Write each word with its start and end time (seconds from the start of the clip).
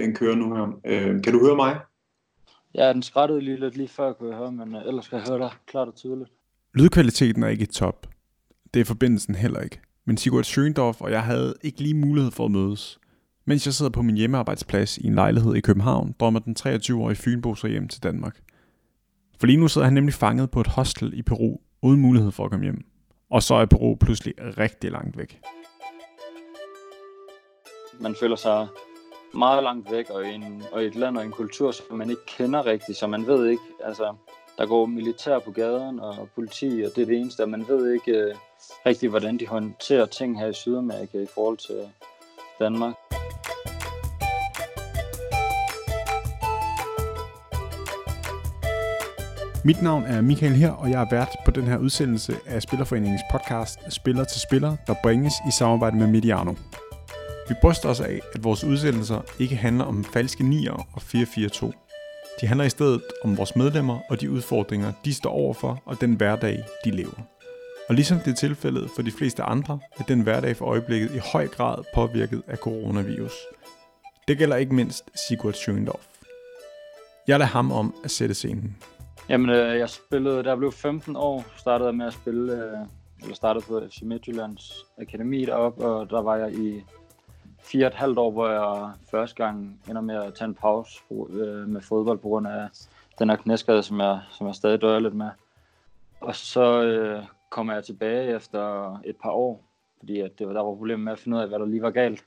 den 0.00 0.14
kører 0.14 0.34
nu 0.34 0.54
her. 0.54 0.80
Øh, 0.84 1.22
kan 1.22 1.32
du 1.32 1.46
høre 1.46 1.56
mig? 1.56 1.80
Ja, 2.74 2.92
den 2.92 3.02
skrættede 3.02 3.40
lige 3.40 3.60
lidt 3.60 3.76
lige 3.76 3.88
før, 3.88 4.12
kunne 4.12 4.28
jeg 4.28 4.38
høre, 4.38 4.52
men 4.52 4.74
uh, 4.74 4.82
ellers 4.86 5.04
skal 5.04 5.16
jeg 5.16 5.26
høre 5.28 5.38
dig 5.38 5.50
klart 5.66 5.88
og 5.88 5.94
tydeligt. 5.94 6.30
Lydkvaliteten 6.74 7.42
er 7.42 7.48
ikke 7.48 7.62
i 7.62 7.66
top. 7.66 8.06
Det 8.74 8.80
er 8.80 8.84
forbindelsen 8.84 9.34
heller 9.34 9.60
ikke. 9.60 9.80
Men 10.04 10.16
Sigurd 10.16 10.44
Schøndorf 10.44 11.00
og 11.00 11.10
jeg 11.10 11.22
havde 11.22 11.54
ikke 11.62 11.82
lige 11.82 11.94
mulighed 11.94 12.30
for 12.30 12.44
at 12.44 12.50
mødes. 12.50 12.98
Mens 13.44 13.66
jeg 13.66 13.74
sidder 13.74 13.90
på 13.90 14.02
min 14.02 14.16
hjemmearbejdsplads 14.16 14.98
i 14.98 15.06
en 15.06 15.14
lejlighed 15.14 15.54
i 15.54 15.60
København, 15.60 16.14
drømmer 16.20 16.40
den 16.40 16.56
23-årige 16.58 17.16
Fynbo 17.16 17.54
sig 17.54 17.70
hjem 17.70 17.88
til 17.88 18.02
Danmark. 18.02 18.40
For 19.40 19.46
lige 19.46 19.56
nu 19.56 19.68
sidder 19.68 19.84
han 19.84 19.94
nemlig 19.94 20.14
fanget 20.14 20.50
på 20.50 20.60
et 20.60 20.66
hostel 20.66 21.18
i 21.18 21.22
Peru, 21.22 21.56
uden 21.82 22.00
mulighed 22.00 22.32
for 22.32 22.44
at 22.44 22.50
komme 22.50 22.64
hjem. 22.64 22.84
Og 23.30 23.42
så 23.42 23.54
er 23.54 23.66
Peru 23.66 23.94
pludselig 23.94 24.34
rigtig 24.38 24.90
langt 24.90 25.18
væk. 25.18 25.40
Man 28.00 28.14
føler 28.20 28.36
sig 28.36 28.68
meget 29.36 29.62
langt 29.62 29.92
væk, 29.92 30.10
og 30.10 30.26
i, 30.26 30.34
en, 30.34 30.62
og 30.72 30.82
i 30.82 30.86
et 30.86 30.94
land 30.94 31.18
og 31.18 31.24
en 31.24 31.30
kultur, 31.30 31.70
som 31.70 31.96
man 31.96 32.10
ikke 32.10 32.26
kender 32.26 32.66
rigtigt, 32.66 32.98
så 32.98 33.06
man 33.06 33.26
ved 33.26 33.46
ikke, 33.46 33.62
altså, 33.84 34.14
der 34.58 34.66
går 34.66 34.86
militær 34.86 35.38
på 35.38 35.50
gaden 35.50 36.00
og 36.00 36.28
politi, 36.34 36.82
og 36.86 36.96
det 36.96 37.02
er 37.02 37.06
det 37.06 37.18
eneste, 37.18 37.42
og 37.42 37.48
man 37.48 37.64
ved 37.68 37.92
ikke 37.92 38.12
øh, 38.12 38.34
rigtigt, 38.86 39.10
hvordan 39.10 39.38
de 39.38 39.46
håndterer 39.46 40.06
ting 40.06 40.40
her 40.40 40.46
i 40.46 40.52
Sydamerika 40.52 41.18
i 41.18 41.26
forhold 41.34 41.56
til 41.56 41.88
Danmark. 42.60 42.94
Mit 49.64 49.82
navn 49.82 50.02
er 50.02 50.20
Michael 50.20 50.52
her, 50.52 50.70
og 50.70 50.90
jeg 50.90 51.02
er 51.02 51.06
vært 51.10 51.36
på 51.44 51.50
den 51.50 51.64
her 51.64 51.78
udsendelse 51.78 52.36
af 52.46 52.62
Spillerforeningens 52.62 53.22
podcast 53.32 53.78
Spiller 53.88 54.24
til 54.24 54.40
Spiller, 54.40 54.76
der 54.86 54.94
bringes 55.02 55.34
i 55.48 55.50
samarbejde 55.58 55.96
med 55.96 56.06
Mediano. 56.06 56.54
Vi 57.48 57.54
bryster 57.60 57.88
os 57.88 58.00
af, 58.00 58.20
at 58.34 58.44
vores 58.44 58.64
udsendelser 58.64 59.20
ikke 59.38 59.56
handler 59.56 59.84
om 59.84 60.04
falske 60.04 60.44
nier 60.44 60.88
og 60.92 61.02
442. 61.02 61.72
De 62.40 62.46
handler 62.46 62.64
i 62.64 62.70
stedet 62.70 63.02
om 63.24 63.36
vores 63.36 63.56
medlemmer 63.56 63.98
og 64.10 64.20
de 64.20 64.30
udfordringer, 64.30 64.92
de 65.04 65.14
står 65.14 65.30
overfor 65.30 65.82
og 65.84 66.00
den 66.00 66.14
hverdag, 66.14 66.64
de 66.84 66.90
lever. 66.90 67.20
Og 67.88 67.94
ligesom 67.94 68.18
det 68.18 68.30
er 68.30 68.34
tilfældet 68.34 68.90
for 68.90 69.02
de 69.02 69.10
fleste 69.10 69.42
andre, 69.42 69.78
er 69.98 70.04
den 70.04 70.20
hverdag 70.20 70.56
for 70.56 70.64
øjeblikket 70.64 71.10
i 71.14 71.18
høj 71.32 71.48
grad 71.48 71.84
påvirket 71.94 72.42
af 72.46 72.56
coronavirus. 72.56 73.32
Det 74.28 74.38
gælder 74.38 74.56
ikke 74.56 74.74
mindst 74.74 75.04
Sigurd 75.28 75.54
Schøndorf. 75.54 76.06
Jeg 77.28 77.38
lader 77.38 77.50
ham 77.50 77.72
om 77.72 77.94
at 78.04 78.10
sætte 78.10 78.34
scenen. 78.34 78.76
Jamen, 79.28 79.50
øh, 79.50 79.78
jeg 79.78 79.90
spillede, 79.90 80.42
da 80.42 80.48
jeg 80.48 80.58
blev 80.58 80.72
15 80.72 81.16
år, 81.16 81.44
startede 81.56 81.88
jeg 81.88 81.96
med 81.96 82.06
at 82.06 82.12
spille, 82.12 82.52
øh, 82.52 82.78
eller 83.22 83.34
startede 83.34 83.64
på 83.68 83.82
FC 83.90 84.02
Midtjyllands 84.02 84.86
Akademi 84.98 85.44
deroppe, 85.44 85.84
og 85.84 86.10
der 86.10 86.22
var 86.22 86.36
jeg 86.36 86.54
i 86.54 86.84
fire 87.66 87.84
og 87.84 87.88
et 87.88 87.94
halvt 87.94 88.18
år, 88.18 88.30
hvor 88.30 88.48
jeg 88.48 88.92
første 89.10 89.44
gang 89.44 89.80
ender 89.88 90.00
med 90.00 90.14
at 90.14 90.34
tage 90.34 90.48
en 90.48 90.54
pause 90.54 91.00
øh, 91.10 91.68
med 91.68 91.80
fodbold 91.80 92.18
på 92.18 92.28
grund 92.28 92.46
af 92.46 92.68
den 93.18 93.30
her 93.30 93.36
knæskade, 93.36 93.82
som 93.82 94.00
jeg, 94.00 94.20
som 94.30 94.46
jeg 94.46 94.54
stadig 94.54 94.80
dør 94.80 94.98
lidt 94.98 95.14
med. 95.14 95.30
Og 96.20 96.34
så 96.34 96.82
øh, 96.82 97.24
kommer 97.50 97.74
jeg 97.74 97.84
tilbage 97.84 98.36
efter 98.36 98.92
et 99.04 99.16
par 99.16 99.30
år, 99.30 99.64
fordi 99.98 100.20
at 100.20 100.38
det 100.38 100.46
var, 100.46 100.52
der 100.52 100.62
var 100.62 100.74
problemer 100.74 101.04
med 101.04 101.12
at 101.12 101.18
finde 101.18 101.36
ud 101.36 101.42
af, 101.42 101.48
hvad 101.48 101.58
der 101.58 101.66
lige 101.66 101.82
var 101.82 101.90
galt. 101.90 102.24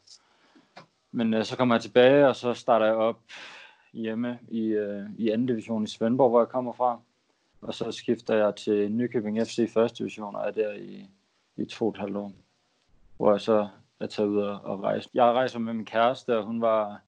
Men 1.11 1.33
øh, 1.33 1.45
så 1.45 1.57
kommer 1.57 1.75
jeg 1.75 1.81
tilbage, 1.81 2.27
og 2.27 2.35
så 2.35 2.53
starter 2.53 2.85
jeg 2.85 2.95
op 2.95 3.19
hjemme 3.93 4.39
i, 4.47 4.61
øh, 4.61 5.05
i 5.17 5.29
anden 5.29 5.47
division 5.47 5.83
i 5.83 5.87
Svendborg, 5.87 6.29
hvor 6.29 6.39
jeg 6.39 6.47
kommer 6.47 6.73
fra. 6.73 6.99
Og 7.61 7.73
så 7.73 7.91
skifter 7.91 8.35
jeg 8.35 8.55
til 8.55 8.91
Nykøbing 8.91 9.47
FC 9.47 9.57
i 9.57 9.67
første 9.67 9.97
division, 9.97 10.35
og 10.35 10.47
er 10.47 10.51
der 10.51 10.73
i, 10.73 11.09
i 11.57 11.65
to 11.65 11.85
og 11.85 11.91
et 11.91 11.97
halvt 11.97 12.17
år. 12.17 12.31
Hvor 13.17 13.31
jeg 13.31 13.41
så 13.41 13.67
at 13.99 14.09
tage 14.09 14.29
ud 14.29 14.37
og, 14.37 14.59
og 14.63 14.83
rejse. 14.83 15.09
Jeg 15.13 15.23
rejser 15.23 15.59
med 15.59 15.73
min 15.73 15.85
kæreste, 15.85 16.37
og 16.37 16.45
hun 16.45 16.61
var 16.61 17.01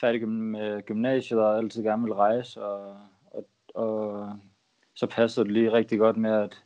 færdig 0.00 0.28
med 0.28 0.76
øh, 0.76 0.82
gymnasiet 0.82 1.40
og 1.40 1.58
altid 1.58 1.82
gerne 1.82 2.02
ville 2.02 2.14
rejse. 2.14 2.62
Og, 2.62 2.96
og, 3.30 3.46
og 3.74 4.28
så 4.94 5.06
passede 5.06 5.44
det 5.44 5.52
lige 5.52 5.72
rigtig 5.72 5.98
godt 5.98 6.16
med, 6.16 6.30
at 6.30 6.62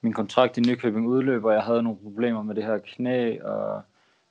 min 0.00 0.12
kontrakt 0.12 0.58
i 0.58 0.60
Nykøbing 0.60 1.06
udløber, 1.06 1.48
og 1.48 1.54
jeg 1.54 1.62
havde 1.62 1.82
nogle 1.82 1.98
problemer 1.98 2.42
med 2.42 2.54
det 2.54 2.64
her 2.64 2.78
knæ, 2.78 3.40
og 3.40 3.82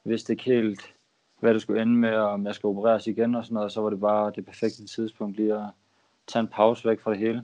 vidste 0.03 0.33
ikke 0.33 0.43
helt, 0.43 0.93
hvad 1.39 1.53
det 1.53 1.61
skulle 1.61 1.81
ende 1.81 1.95
med, 1.95 2.13
og 2.13 2.29
om 2.29 2.45
jeg 2.45 2.55
skulle 2.55 2.77
opereres 2.77 3.07
igen 3.07 3.35
og 3.35 3.45
sådan 3.45 3.55
noget, 3.55 3.71
så 3.71 3.81
var 3.81 3.89
det 3.89 3.99
bare 3.99 4.31
det 4.35 4.45
perfekte 4.45 4.85
tidspunkt 4.85 5.37
lige 5.37 5.53
at 5.53 5.69
tage 6.27 6.41
en 6.41 6.47
pause 6.47 6.89
væk 6.89 7.01
fra 7.01 7.11
det 7.11 7.19
hele. 7.19 7.43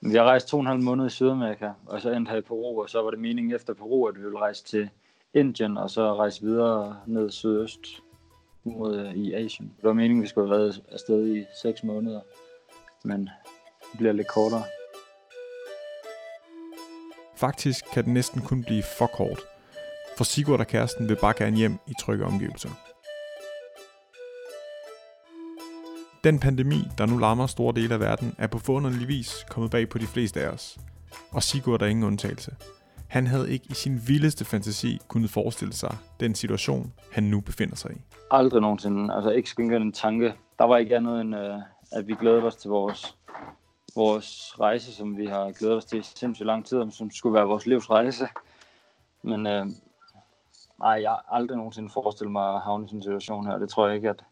Men 0.00 0.12
vi 0.12 0.16
har 0.16 0.24
rejst 0.24 0.48
to 0.48 0.56
og 0.56 0.60
en 0.60 0.66
halv 0.66 0.82
måned 0.82 1.06
i 1.06 1.10
Sydamerika, 1.10 1.70
og 1.86 2.00
så 2.00 2.10
endte 2.10 2.30
her 2.30 2.38
i 2.38 2.40
Peru, 2.40 2.82
og 2.82 2.90
så 2.90 3.02
var 3.02 3.10
det 3.10 3.18
meningen 3.18 3.54
efter 3.54 3.74
Peru, 3.74 4.06
at 4.06 4.16
vi 4.16 4.22
ville 4.22 4.38
rejse 4.38 4.64
til 4.64 4.90
Indien, 5.34 5.76
og 5.76 5.90
så 5.90 6.14
rejse 6.14 6.42
videre 6.42 6.96
ned 7.06 7.30
sydøst 7.30 8.02
mod 8.64 8.96
øh, 8.96 9.14
i 9.14 9.32
Asien. 9.34 9.72
Det 9.76 9.84
var 9.84 9.92
meningen, 9.92 10.18
at 10.18 10.22
vi 10.22 10.28
skulle 10.28 10.48
have 10.48 10.58
været 10.58 10.82
afsted 10.92 11.36
i 11.36 11.44
6 11.62 11.82
måneder, 11.84 12.20
men 13.04 13.30
det 13.92 13.98
bliver 13.98 14.12
lidt 14.12 14.28
kortere. 14.28 14.64
Faktisk 17.36 17.84
kan 17.92 18.04
den 18.04 18.14
næsten 18.14 18.40
kun 18.40 18.64
blive 18.64 18.82
for 18.98 19.06
kort, 19.06 19.40
for 20.16 20.24
Sigurd 20.24 20.60
og 20.60 20.66
kæresten 20.66 21.08
vil 21.08 21.16
bare 21.20 21.34
gerne 21.36 21.56
hjem 21.56 21.78
i 21.86 21.92
trygge 22.00 22.24
omgivelser. 22.24 22.70
Den 26.24 26.40
pandemi, 26.40 26.80
der 26.98 27.06
nu 27.06 27.18
lammer 27.18 27.46
store 27.46 27.74
dele 27.74 27.94
af 27.94 28.00
verden, 28.00 28.34
er 28.38 28.46
på 28.46 28.58
forunderlig 28.58 29.08
vis 29.08 29.46
kommet 29.50 29.70
bag 29.70 29.88
på 29.88 29.98
de 29.98 30.06
fleste 30.06 30.40
af 30.40 30.48
os. 30.48 30.78
Og 31.30 31.42
Sigurd 31.42 31.82
er 31.82 31.86
ingen 31.86 32.04
undtagelse. 32.04 32.56
Han 33.08 33.26
havde 33.26 33.50
ikke 33.50 33.66
i 33.70 33.74
sin 33.74 34.00
vildeste 34.06 34.44
fantasi 34.44 35.00
kunnet 35.08 35.30
forestille 35.30 35.74
sig 35.74 35.96
den 36.20 36.34
situation, 36.34 36.92
han 37.12 37.22
nu 37.22 37.40
befinder 37.40 37.76
sig 37.76 37.90
i. 37.90 38.00
Aldrig 38.30 38.60
nogensinde. 38.60 39.14
Altså 39.14 39.30
ikke 39.30 39.50
skænke 39.50 39.76
en 39.76 39.92
tanke. 39.92 40.34
Der 40.58 40.64
var 40.64 40.76
ikke 40.76 40.96
andet 40.96 41.20
end, 41.20 41.36
øh, 41.36 41.58
at 41.92 42.06
vi 42.06 42.14
glædede 42.20 42.42
os 42.42 42.56
til 42.56 42.70
vores, 42.70 43.16
vores 43.96 44.60
rejse, 44.60 44.94
som 44.94 45.16
vi 45.16 45.26
har 45.26 45.52
glædet 45.52 45.76
os 45.76 45.84
til 45.84 45.98
i 45.98 46.02
sindssygt 46.02 46.46
lang 46.46 46.66
tid, 46.66 46.90
som 46.90 47.10
skulle 47.10 47.34
være 47.34 47.46
vores 47.46 47.66
livs 47.66 47.90
rejse. 47.90 48.28
Men 49.22 49.46
øh, 49.46 49.66
nej, 50.78 51.02
jeg 51.02 51.10
har 51.10 51.24
aldrig 51.28 51.56
nogensinde 51.56 51.90
forestillet 51.90 52.32
mig 52.32 52.54
at 52.54 52.60
havne 52.60 52.84
i 52.84 52.88
sådan 52.88 52.98
en 52.98 53.02
situation 53.02 53.46
her. 53.46 53.58
Det 53.58 53.68
tror 53.68 53.86
jeg 53.86 53.96
ikke, 53.96 54.10
at 54.10 54.24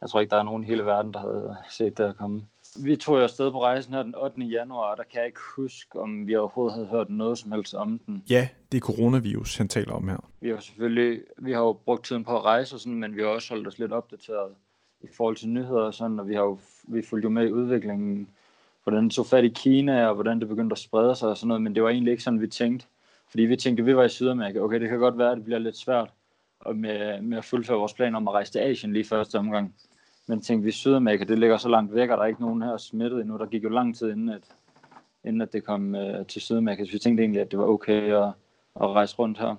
jeg 0.00 0.10
tror 0.10 0.20
ikke, 0.20 0.30
der 0.30 0.38
er 0.38 0.42
nogen 0.42 0.64
i 0.64 0.66
hele 0.66 0.86
verden, 0.86 1.14
der 1.14 1.20
havde 1.20 1.56
set 1.70 1.98
det 1.98 2.04
at 2.04 2.16
komme. 2.16 2.42
Vi 2.76 2.96
tog 2.96 3.16
jo 3.16 3.22
afsted 3.22 3.50
på 3.50 3.62
rejsen 3.62 3.94
her 3.94 4.02
den 4.02 4.14
8. 4.14 4.42
januar, 4.42 4.90
og 4.90 4.96
der 4.96 5.02
kan 5.02 5.18
jeg 5.18 5.26
ikke 5.26 5.40
huske, 5.56 6.00
om 6.00 6.26
vi 6.26 6.36
overhovedet 6.36 6.74
havde 6.74 6.86
hørt 6.86 7.10
noget 7.10 7.38
som 7.38 7.52
helst 7.52 7.74
om 7.74 8.00
den. 8.06 8.24
Ja, 8.30 8.48
det 8.72 8.78
er 8.78 8.82
coronavirus, 8.82 9.56
han 9.56 9.68
taler 9.68 9.92
om 9.92 10.08
her. 10.08 10.30
Vi 10.40 10.48
har 10.48 10.60
selvfølgelig, 10.60 11.20
vi 11.38 11.52
har 11.52 11.60
jo 11.60 11.72
brugt 11.72 12.04
tiden 12.04 12.24
på 12.24 12.36
at 12.36 12.44
rejse 12.44 12.76
og 12.76 12.80
sådan, 12.80 12.98
men 12.98 13.16
vi 13.16 13.20
har 13.20 13.28
også 13.28 13.54
holdt 13.54 13.66
os 13.66 13.78
lidt 13.78 13.92
opdateret 13.92 14.52
i 15.02 15.06
forhold 15.16 15.36
til 15.36 15.48
nyheder 15.48 15.80
og 15.80 15.94
sådan, 15.94 16.20
og 16.20 16.28
vi 16.28 16.34
har 16.34 16.42
jo, 16.42 16.58
vi 16.88 17.02
fulgte 17.02 17.26
jo 17.26 17.30
med 17.30 17.48
i 17.48 17.52
udviklingen, 17.52 18.28
hvordan 18.84 19.04
det 19.04 19.12
tog 19.12 19.26
fat 19.26 19.44
i 19.44 19.48
Kina, 19.48 20.06
og 20.06 20.14
hvordan 20.14 20.40
det 20.40 20.48
begyndte 20.48 20.74
at 20.74 20.78
sprede 20.78 21.14
sig 21.14 21.28
og 21.28 21.36
sådan 21.36 21.48
noget, 21.48 21.62
men 21.62 21.74
det 21.74 21.82
var 21.82 21.88
egentlig 21.88 22.10
ikke 22.10 22.22
sådan, 22.22 22.40
vi 22.40 22.46
tænkte. 22.46 22.86
Fordi 23.30 23.42
vi 23.42 23.56
tænkte, 23.56 23.80
at 23.80 23.86
vi 23.86 23.96
var 23.96 24.04
i 24.04 24.08
Sydamerika, 24.08 24.60
okay, 24.60 24.80
det 24.80 24.88
kan 24.88 24.98
godt 24.98 25.18
være, 25.18 25.30
at 25.30 25.36
det 25.36 25.44
bliver 25.44 25.58
lidt 25.58 25.76
svært 25.76 26.10
med, 26.74 27.22
med 27.22 27.38
at 27.38 27.44
fuldføre 27.44 27.78
vores 27.78 27.94
plan 27.94 28.14
om 28.14 28.28
at 28.28 28.34
rejse 28.34 28.52
til 28.52 28.58
Asien 28.58 28.92
lige 28.92 29.04
første 29.04 29.38
omgang. 29.38 29.74
Men 30.26 30.40
tænkte 30.40 30.64
vi, 30.64 30.70
Sydamerika, 30.70 31.24
det 31.24 31.38
ligger 31.38 31.56
så 31.56 31.68
langt 31.68 31.94
væk, 31.94 32.10
og 32.10 32.16
der 32.16 32.22
er 32.22 32.26
ikke 32.26 32.40
nogen 32.40 32.62
her 32.62 32.76
smittet 32.76 33.20
endnu. 33.20 33.38
Der 33.38 33.46
gik 33.46 33.64
jo 33.64 33.68
lang 33.68 33.96
tid 33.96 34.10
inden, 34.10 34.28
at, 34.28 34.42
inden 35.24 35.40
at 35.40 35.52
det 35.52 35.64
kom 35.64 35.94
øh, 35.94 36.26
til 36.26 36.42
Sydamerika. 36.42 36.84
Så 36.84 36.92
vi 36.92 36.98
tænkte 36.98 37.22
egentlig, 37.22 37.40
at 37.42 37.50
det 37.50 37.58
var 37.58 37.64
okay 37.64 38.12
at, 38.12 38.32
at 38.80 38.88
rejse 38.88 39.16
rundt 39.16 39.38
her. 39.38 39.56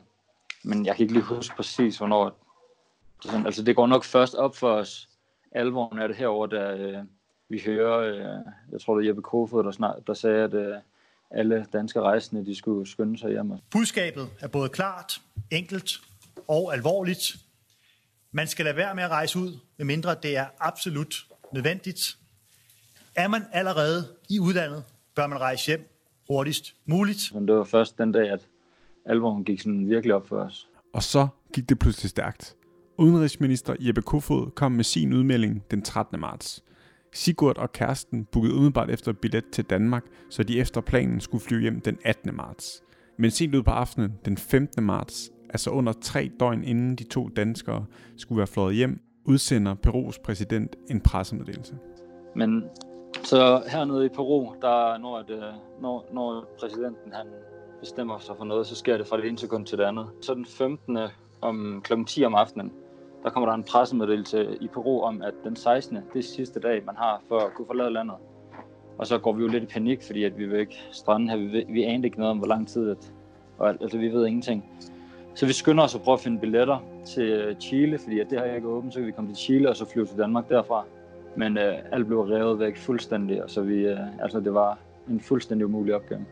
Men 0.63 0.85
jeg 0.85 0.95
kan 0.95 1.03
ikke 1.03 1.13
lige 1.13 1.23
huske 1.23 1.55
præcis, 1.55 1.97
hvornår. 1.97 2.25
Det, 2.25 3.31
sådan, 3.31 3.45
altså 3.45 3.63
det 3.63 3.75
går 3.75 3.87
nok 3.87 4.03
først 4.03 4.35
op 4.35 4.55
for 4.55 4.69
os, 4.69 5.09
alvoren 5.51 5.99
af 5.99 6.07
det 6.07 6.17
herover, 6.17 6.47
da 6.47 6.73
øh, 6.73 7.03
vi 7.49 7.61
hører, 7.65 7.99
øh, 7.99 8.45
jeg 8.71 8.81
tror 8.81 8.97
det 8.97 9.03
er 9.03 9.09
Jeppe 9.09 9.21
Kofod, 9.21 9.63
der, 9.63 9.71
snart, 9.71 10.07
der 10.07 10.13
sagde, 10.13 10.43
at 10.43 10.53
øh, 10.53 10.75
alle 11.31 11.65
danske 11.73 12.01
rejsende, 12.01 12.45
de 12.45 12.55
skulle 12.55 12.89
skynde 12.89 13.17
sig 13.17 13.29
hjem. 13.29 13.51
Budskabet 13.71 14.27
er 14.39 14.47
både 14.47 14.69
klart, 14.69 15.21
enkelt 15.51 15.91
og 16.47 16.73
alvorligt. 16.73 17.35
Man 18.33 18.47
skal 18.47 18.65
lade 18.65 18.77
være 18.77 18.95
med 18.95 19.03
at 19.03 19.09
rejse 19.09 19.39
ud, 19.39 19.59
medmindre 19.77 20.15
det 20.23 20.37
er 20.37 20.45
absolut 20.59 21.15
nødvendigt. 21.53 22.17
Er 23.15 23.27
man 23.27 23.41
allerede 23.51 24.07
i 24.29 24.39
udlandet, 24.39 24.83
bør 25.15 25.27
man 25.27 25.39
rejse 25.39 25.67
hjem 25.67 25.89
hurtigst 26.29 26.75
muligt. 26.85 27.31
Men 27.33 27.47
det 27.47 27.55
var 27.55 27.63
først 27.63 27.97
den 27.97 28.11
dag, 28.11 28.29
at 28.29 28.47
alvoren 29.05 29.43
gik 29.43 29.61
sådan 29.61 29.89
virkelig 29.89 30.15
op 30.15 30.27
for 30.27 30.37
os. 30.37 30.67
Og 30.93 31.03
så 31.03 31.27
gik 31.53 31.69
det 31.69 31.79
pludselig 31.79 32.09
stærkt. 32.09 32.55
Udenrigsminister 32.97 33.75
Jeppe 33.79 34.01
Kofod 34.01 34.51
kom 34.51 34.71
med 34.71 34.83
sin 34.83 35.13
udmelding 35.13 35.63
den 35.71 35.81
13. 35.81 36.19
marts. 36.19 36.63
Sigurd 37.13 37.57
og 37.57 37.71
kæresten 37.71 38.25
bookede 38.25 38.53
umiddelbart 38.53 38.89
efter 38.89 39.13
billet 39.13 39.45
til 39.51 39.63
Danmark, 39.63 40.03
så 40.29 40.43
de 40.43 40.59
efter 40.59 40.81
planen 40.81 41.19
skulle 41.19 41.43
flyve 41.43 41.61
hjem 41.61 41.81
den 41.81 41.97
18. 42.05 42.35
marts. 42.35 42.83
Men 43.17 43.31
sent 43.31 43.55
ud 43.55 43.63
på 43.63 43.71
aftenen 43.71 44.13
den 44.25 44.37
15. 44.37 44.83
marts 44.83 45.31
altså 45.53 45.69
under 45.69 45.93
tre 45.93 46.31
døgn 46.39 46.63
inden 46.63 46.95
de 46.95 47.03
to 47.03 47.29
danskere 47.35 47.85
skulle 48.17 48.37
være 48.37 48.47
fløjet 48.47 48.75
hjem, 48.75 48.99
udsender 49.25 49.73
Perus 49.73 50.19
præsident 50.19 50.75
en 50.89 51.01
pressemeddelelse. 51.01 51.77
Men 52.35 52.63
så 53.23 53.63
hernede 53.67 54.05
i 54.05 54.09
Peru, 54.09 54.53
der 54.61 54.97
når, 54.97 55.17
at, 55.17 55.29
øh, 55.29 55.43
når, 55.81 56.05
når 56.13 56.45
præsidenten 56.59 57.13
han 57.13 57.27
bestemmer 57.79 58.19
sig 58.19 58.35
for 58.37 58.45
noget, 58.45 58.67
så 58.67 58.75
sker 58.75 58.97
det 58.97 59.07
fra 59.07 59.17
det 59.17 59.27
ene 59.27 59.37
sekund 59.37 59.65
til 59.65 59.77
det 59.77 59.83
andet. 59.83 60.05
Så 60.21 60.33
den 60.33 60.45
15. 60.45 60.97
om 61.41 61.81
kl. 61.83 61.93
10 62.07 62.25
om 62.25 62.35
aftenen, 62.35 62.71
der 63.23 63.29
kommer 63.29 63.49
der 63.49 63.55
en 63.55 63.63
pressemeddelelse 63.63 64.57
i 64.61 64.67
Peru 64.67 65.01
om, 65.01 65.21
at 65.21 65.33
den 65.43 65.55
16. 65.55 65.97
det 66.13 66.19
er 66.19 66.23
sidste 66.23 66.59
dag, 66.59 66.85
man 66.85 66.95
har 66.95 67.21
for 67.27 67.39
at 67.39 67.53
kunne 67.53 67.67
forlade 67.67 67.93
landet. 67.93 68.15
Og 68.97 69.07
så 69.07 69.17
går 69.17 69.33
vi 69.33 69.41
jo 69.41 69.47
lidt 69.47 69.63
i 69.63 69.65
panik, 69.65 70.03
fordi 70.03 70.23
at 70.23 70.37
vi 70.37 70.45
vil 70.45 70.59
ikke 70.59 70.79
strande 70.91 71.29
her. 71.29 71.37
Vi, 71.37 71.65
vi 71.69 71.83
anede 71.83 72.07
ikke 72.07 72.17
noget 72.17 72.31
om, 72.31 72.37
hvor 72.37 72.47
lang 72.47 72.67
tid, 72.67 72.89
at, 72.89 73.13
og, 73.57 73.69
altså 73.69 73.97
vi 73.97 74.07
ved 74.07 74.25
ingenting. 74.25 74.65
Så 75.33 75.45
vi 75.45 75.53
skynder 75.53 75.83
os 75.83 75.95
at 75.95 76.01
prøve 76.01 76.13
at 76.13 76.19
finde 76.19 76.39
billetter 76.39 76.83
til 77.05 77.23
øh, 77.23 77.55
Chile, 77.55 77.97
fordi 77.97 78.19
at 78.19 78.29
det 78.29 78.39
har 78.39 78.45
jeg 78.45 78.55
ikke 78.55 78.67
åbent, 78.67 78.93
så 78.93 78.99
kan 78.99 79.07
vi 79.07 79.11
komme 79.11 79.29
til 79.29 79.37
Chile 79.37 79.69
og 79.69 79.75
så 79.75 79.85
flyve 79.85 80.05
til 80.05 80.17
Danmark 80.17 80.49
derfra. 80.49 80.85
Men 81.35 81.57
øh, 81.57 81.73
alt 81.91 82.07
blev 82.07 82.21
revet 82.21 82.59
væk 82.59 82.77
fuldstændig, 82.77 83.43
og 83.43 83.49
så 83.49 83.61
vi, 83.61 83.85
øh, 83.85 83.99
altså 84.21 84.39
det 84.39 84.53
var 84.53 84.79
en 85.09 85.21
fuldstændig 85.21 85.65
umulig 85.65 85.95
opgave. 85.95 86.25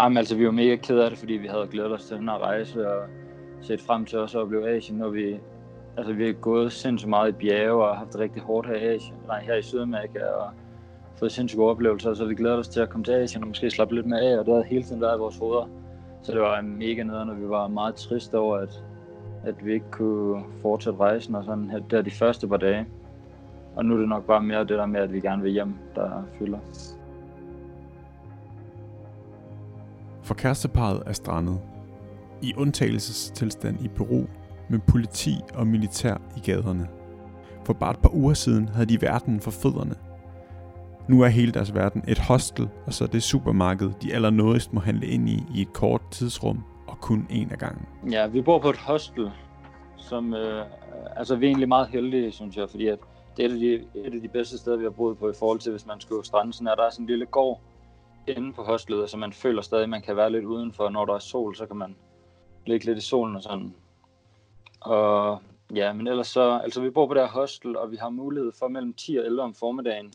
Jamen, 0.00 0.18
altså, 0.18 0.36
vi 0.36 0.46
var 0.46 0.52
mega 0.52 0.76
kede 0.76 1.04
af 1.04 1.10
det, 1.10 1.18
fordi 1.18 1.32
vi 1.32 1.46
havde 1.46 1.66
glædet 1.70 1.92
os 1.92 2.04
til 2.04 2.16
den 2.16 2.28
her 2.28 2.38
rejse 2.38 2.90
og 2.90 3.06
set 3.60 3.80
frem 3.80 4.04
til 4.04 4.18
også 4.18 4.38
at 4.38 4.42
opleve 4.42 4.68
Asien, 4.68 4.98
når 4.98 5.08
vi, 5.08 5.36
altså, 5.96 6.12
vi 6.12 6.26
har 6.26 6.32
gået 6.32 6.72
sindssygt 6.72 7.08
meget 7.08 7.28
i 7.28 7.32
bjerge 7.32 7.84
og 7.84 7.96
haft 7.96 8.12
det 8.12 8.20
rigtig 8.20 8.42
hårdt 8.42 8.68
her 8.68 8.74
i, 8.74 8.94
Asien, 8.94 9.16
nej, 9.26 9.40
her 9.40 9.54
i 9.54 9.62
Sydamerika 9.62 10.24
og 10.24 10.50
fået 11.16 11.32
sindssygt 11.32 11.58
gode 11.58 11.70
oplevelser, 11.70 12.14
så 12.14 12.24
vi 12.24 12.34
glæder 12.34 12.56
os 12.56 12.68
til 12.68 12.80
at 12.80 12.90
komme 12.90 13.04
til 13.04 13.12
Asien 13.12 13.42
og 13.42 13.48
måske 13.48 13.70
slappe 13.70 13.94
lidt 13.94 14.06
mere 14.06 14.20
af, 14.20 14.38
og 14.38 14.44
det 14.46 14.54
havde 14.54 14.64
hele 14.64 14.82
tiden 14.82 15.00
været 15.00 15.16
i 15.16 15.18
vores 15.18 15.38
hoveder. 15.38 15.68
Så 16.24 16.32
det 16.32 16.40
var 16.40 16.60
mega 16.60 17.02
nederen, 17.02 17.30
og 17.30 17.40
vi 17.40 17.48
var 17.48 17.68
meget 17.68 17.94
triste 17.94 18.38
over, 18.38 18.56
at, 18.58 18.84
at 19.44 19.66
vi 19.66 19.72
ikke 19.72 19.90
kunne 19.90 20.44
fortsætte 20.62 20.98
rejsen 20.98 21.34
og 21.34 21.44
sådan 21.44 21.70
her, 21.70 21.78
der 21.78 22.02
de 22.02 22.10
første 22.10 22.48
par 22.48 22.56
dage. 22.56 22.86
Og 23.76 23.84
nu 23.84 23.94
er 23.94 23.98
det 23.98 24.08
nok 24.08 24.26
bare 24.26 24.42
mere 24.42 24.60
det 24.60 24.68
der 24.68 24.86
med, 24.86 25.00
at 25.00 25.12
vi 25.12 25.20
gerne 25.20 25.42
vil 25.42 25.52
hjem, 25.52 25.74
der 25.94 26.22
fylder. 26.38 26.58
For 30.22 30.34
kæresteparet 30.34 31.02
er 31.06 31.12
strandet. 31.12 31.60
I 32.42 32.54
undtagelsestilstand 32.56 33.84
i 33.84 33.88
Peru 33.88 34.24
med 34.68 34.78
politi 34.88 35.34
og 35.54 35.66
militær 35.66 36.16
i 36.36 36.40
gaderne. 36.40 36.88
For 37.64 37.72
bare 37.72 37.90
et 37.90 37.98
par 37.98 38.14
uger 38.14 38.34
siden 38.34 38.68
havde 38.68 38.86
de 38.86 39.02
verden 39.02 39.40
for 39.40 39.50
fødderne. 39.50 39.94
Nu 41.08 41.22
er 41.22 41.28
hele 41.28 41.52
deres 41.52 41.74
verden 41.74 42.04
et 42.08 42.18
hostel, 42.18 42.68
og 42.86 42.92
så 42.92 43.06
det 43.06 43.22
supermarked, 43.22 43.90
de 44.02 44.14
allernådigst 44.14 44.72
må 44.72 44.80
handle 44.80 45.06
ind 45.06 45.28
i 45.28 45.42
i 45.54 45.62
et 45.62 45.72
kort 45.72 46.02
tidsrum, 46.10 46.62
og 46.86 47.00
kun 47.00 47.26
en 47.30 47.50
af 47.50 47.58
gangen. 47.58 47.86
Ja, 48.10 48.26
vi 48.26 48.42
bor 48.42 48.58
på 48.58 48.70
et 48.70 48.76
hostel, 48.76 49.30
som 49.96 50.34
øh, 50.34 50.64
altså 51.16 51.36
vi 51.36 51.46
er 51.46 51.48
egentlig 51.48 51.68
meget 51.68 51.88
heldige, 51.88 52.32
synes 52.32 52.56
jeg, 52.56 52.70
fordi 52.70 52.86
at 52.86 52.98
det 53.36 53.44
er 53.44 53.48
et 53.48 53.52
af, 53.52 53.58
de, 53.58 53.74
et 54.08 54.14
af 54.14 54.20
de 54.20 54.28
bedste 54.28 54.58
steder, 54.58 54.76
vi 54.76 54.84
har 54.84 54.90
boet 54.90 55.18
på 55.18 55.30
i 55.30 55.34
forhold 55.38 55.58
til, 55.58 55.70
hvis 55.70 55.86
man 55.86 56.00
skulle 56.00 56.26
strande. 56.26 56.52
Sådan 56.52 56.66
er 56.66 56.74
der 56.74 56.82
er 56.82 56.90
sådan 56.90 57.02
en 57.02 57.08
lille 57.08 57.26
gård 57.26 57.60
inde 58.26 58.52
på 58.52 58.62
hostlet, 58.62 59.10
så 59.10 59.16
man 59.16 59.32
føler 59.32 59.62
stadig, 59.62 59.82
at 59.82 59.88
man 59.88 60.02
kan 60.02 60.16
være 60.16 60.32
lidt 60.32 60.44
udenfor. 60.44 60.88
Når 60.88 61.04
der 61.04 61.14
er 61.14 61.18
sol, 61.18 61.56
så 61.56 61.66
kan 61.66 61.76
man 61.76 61.96
ligge 62.66 62.86
lidt 62.86 62.98
i 62.98 63.00
solen 63.00 63.36
og 63.36 63.42
sådan. 63.42 63.74
Og 64.80 65.38
ja, 65.74 65.92
men 65.92 66.06
ellers 66.06 66.26
så, 66.26 66.60
altså 66.62 66.80
vi 66.80 66.90
bor 66.90 67.06
på 67.06 67.14
det 67.14 67.22
her 67.22 67.28
hostel, 67.28 67.76
og 67.76 67.90
vi 67.90 67.96
har 67.96 68.10
mulighed 68.10 68.52
for 68.58 68.68
mellem 68.68 68.94
10 68.94 69.16
og 69.16 69.24
11 69.24 69.42
om 69.42 69.54
formiddagen 69.54 70.12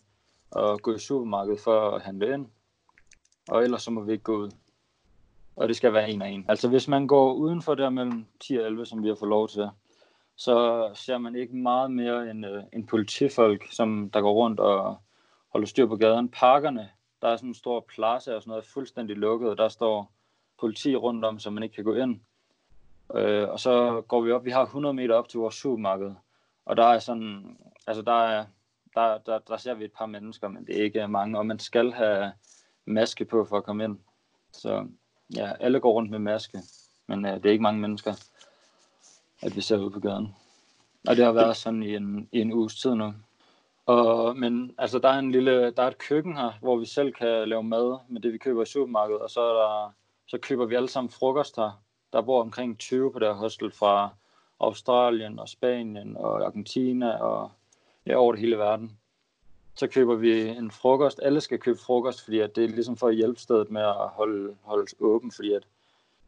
og 0.51 0.81
gå 0.81 0.95
i 0.95 0.99
supermarkedet 0.99 1.59
for 1.59 1.91
at 1.91 2.01
handle 2.01 2.33
ind. 2.33 2.47
Og 3.49 3.63
ellers 3.63 3.83
så 3.83 3.91
må 3.91 4.01
vi 4.01 4.11
ikke 4.11 4.23
gå 4.23 4.37
ud. 4.37 4.51
Og 5.55 5.67
det 5.67 5.75
skal 5.75 5.93
være 5.93 6.09
en 6.09 6.21
af 6.21 6.29
en. 6.29 6.45
Altså 6.47 6.69
hvis 6.69 6.87
man 6.87 7.07
går 7.07 7.33
udenfor 7.33 7.75
der 7.75 7.89
mellem 7.89 8.25
10 8.39 8.55
og 8.55 8.65
11, 8.65 8.85
som 8.85 9.03
vi 9.03 9.07
har 9.07 9.15
fået 9.15 9.29
lov 9.29 9.47
til, 9.47 9.69
så 10.35 10.89
ser 10.93 11.17
man 11.17 11.35
ikke 11.35 11.55
meget 11.55 11.91
mere 11.91 12.31
end, 12.31 12.45
øh, 12.45 12.63
end 12.73 12.87
politifolk, 12.87 13.67
som 13.71 14.09
der 14.13 14.21
går 14.21 14.33
rundt 14.33 14.59
og 14.59 14.97
holder 15.49 15.67
styr 15.67 15.85
på 15.85 15.95
gaden. 15.95 16.29
Parkerne, 16.29 16.89
der 17.21 17.27
er 17.27 17.35
sådan 17.35 17.49
en 17.49 17.53
stor 17.53 17.85
plads 17.95 18.27
og 18.27 18.41
sådan 18.41 18.49
noget 18.49 18.65
fuldstændig 18.65 19.15
lukket, 19.15 19.49
og 19.49 19.57
der 19.57 19.67
står 19.67 20.11
politi 20.59 20.95
rundt 20.95 21.25
om, 21.25 21.39
så 21.39 21.49
man 21.49 21.63
ikke 21.63 21.75
kan 21.75 21.83
gå 21.83 21.93
ind. 21.93 22.19
Øh, 23.15 23.49
og 23.49 23.59
så 23.59 24.01
går 24.07 24.21
vi 24.21 24.31
op, 24.31 24.45
vi 24.45 24.51
har 24.51 24.63
100 24.63 24.93
meter 24.93 25.15
op 25.15 25.29
til 25.29 25.39
vores 25.39 25.55
supermarked, 25.55 26.11
og 26.65 26.77
der 26.77 26.85
er 26.85 26.99
sådan, 26.99 27.57
altså 27.87 28.01
der 28.01 28.23
er, 28.23 28.45
der, 28.95 29.17
der, 29.17 29.39
der 29.39 29.57
ser 29.57 29.73
vi 29.73 29.85
et 29.85 29.93
par 29.97 30.05
mennesker, 30.05 30.47
men 30.47 30.67
det 30.67 30.79
er 30.79 30.83
ikke 30.83 31.07
mange, 31.07 31.37
og 31.37 31.45
man 31.45 31.59
skal 31.59 31.91
have 31.91 32.31
maske 32.85 33.25
på 33.25 33.45
for 33.45 33.57
at 33.57 33.63
komme 33.63 33.83
ind. 33.83 33.99
Så 34.53 34.87
ja, 35.35 35.53
alle 35.59 35.79
går 35.79 35.91
rundt 35.91 36.11
med 36.11 36.19
maske, 36.19 36.59
men 37.07 37.25
uh, 37.25 37.31
det 37.31 37.45
er 37.45 37.51
ikke 37.51 37.63
mange 37.63 37.81
mennesker 37.81 38.13
at 39.41 39.55
vi 39.55 39.61
ser 39.61 39.77
ud 39.77 39.89
på 39.89 39.99
gaden. 39.99 40.35
Og 41.07 41.15
det 41.15 41.25
har 41.25 41.31
været 41.31 41.57
sådan 41.57 41.83
i 41.83 41.95
en, 41.95 42.29
i 42.31 42.41
en 42.41 42.53
uges 42.53 42.75
tid 42.75 42.95
nu. 42.95 43.13
Og, 43.85 44.37
men 44.37 44.75
altså, 44.77 44.99
der 44.99 45.09
er, 45.09 45.19
en 45.19 45.31
lille, 45.31 45.71
der 45.71 45.83
er 45.83 45.87
et 45.87 45.97
køkken 45.97 46.37
her, 46.37 46.51
hvor 46.61 46.77
vi 46.77 46.85
selv 46.85 47.13
kan 47.13 47.49
lave 47.49 47.63
mad 47.63 47.97
med 48.07 48.21
det, 48.21 48.33
vi 48.33 48.37
køber 48.37 48.61
i 48.61 48.65
supermarkedet. 48.65 49.21
Og 49.21 49.29
så, 49.29 49.41
er 49.41 49.53
der, 49.53 49.91
så 50.27 50.37
køber 50.37 50.65
vi 50.65 50.75
alle 50.75 50.89
sammen 50.89 51.09
frokost 51.09 51.55
her. 51.55 51.81
Der 52.13 52.21
bor 52.21 52.41
omkring 52.41 52.79
20 52.79 53.11
på 53.11 53.19
det 53.19 53.27
her 53.27 53.35
hostel 53.35 53.71
fra 53.71 54.09
Australien 54.59 55.39
og 55.39 55.49
Spanien 55.49 56.17
og 56.17 56.45
Argentina 56.45 57.17
og 57.17 57.51
ja, 58.09 58.15
over 58.15 58.31
det 58.31 58.41
hele 58.41 58.57
verden. 58.57 58.97
Så 59.75 59.87
køber 59.87 60.15
vi 60.15 60.47
en 60.47 60.71
frokost. 60.71 61.19
Alle 61.23 61.41
skal 61.41 61.59
købe 61.59 61.79
frokost, 61.79 62.23
fordi 62.23 62.39
at 62.39 62.55
det 62.55 62.63
er 62.63 62.67
ligesom 62.67 62.97
for 62.97 63.07
at 63.07 63.15
hjælpe 63.15 63.39
stedet 63.39 63.71
med 63.71 63.81
at 63.81 63.93
holde, 63.93 64.55
holde 64.63 64.87
åben, 64.99 65.31
fordi 65.31 65.53
at 65.53 65.63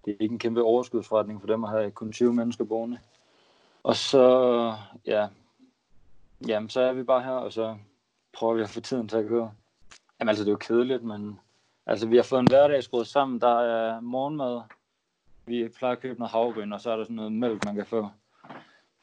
det 0.05 0.11
er 0.11 0.17
ikke 0.19 0.33
en 0.33 0.39
kæmpe 0.39 0.63
overskudsforretning 0.63 1.41
for 1.41 1.47
dem 1.47 1.63
at 1.63 1.69
have 1.69 1.91
kun 1.91 2.11
20 2.11 2.33
mennesker 2.33 2.63
boende. 2.63 2.99
Og 3.83 3.95
så, 3.95 4.75
ja, 5.05 5.27
jamen, 6.47 6.69
så 6.69 6.81
er 6.81 6.93
vi 6.93 7.03
bare 7.03 7.23
her, 7.23 7.31
og 7.31 7.53
så 7.53 7.77
prøver 8.33 8.53
vi 8.53 8.61
at 8.61 8.69
få 8.69 8.81
tiden 8.81 9.07
til 9.07 9.17
at 9.17 9.27
køre. 9.27 9.51
Jamen 10.19 10.29
altså, 10.29 10.43
det 10.43 10.49
er 10.49 10.53
jo 10.53 10.57
kedeligt, 10.57 11.03
men 11.03 11.39
altså, 11.85 12.07
vi 12.07 12.15
har 12.15 12.23
fået 12.23 12.39
en 12.39 12.47
hverdag 12.49 12.83
skruet 12.83 13.07
sammen. 13.07 13.41
Der 13.41 13.59
er 13.61 13.99
morgenmad. 13.99 14.61
Vi 15.45 15.69
plejer 15.77 15.95
at 15.95 16.01
købe 16.01 16.19
noget 16.19 16.31
havregryn, 16.31 16.73
og 16.73 16.81
så 16.81 16.91
er 16.91 16.95
der 16.95 17.03
sådan 17.03 17.15
noget 17.15 17.31
mælk, 17.31 17.65
man 17.65 17.75
kan 17.75 17.85
få. 17.85 18.09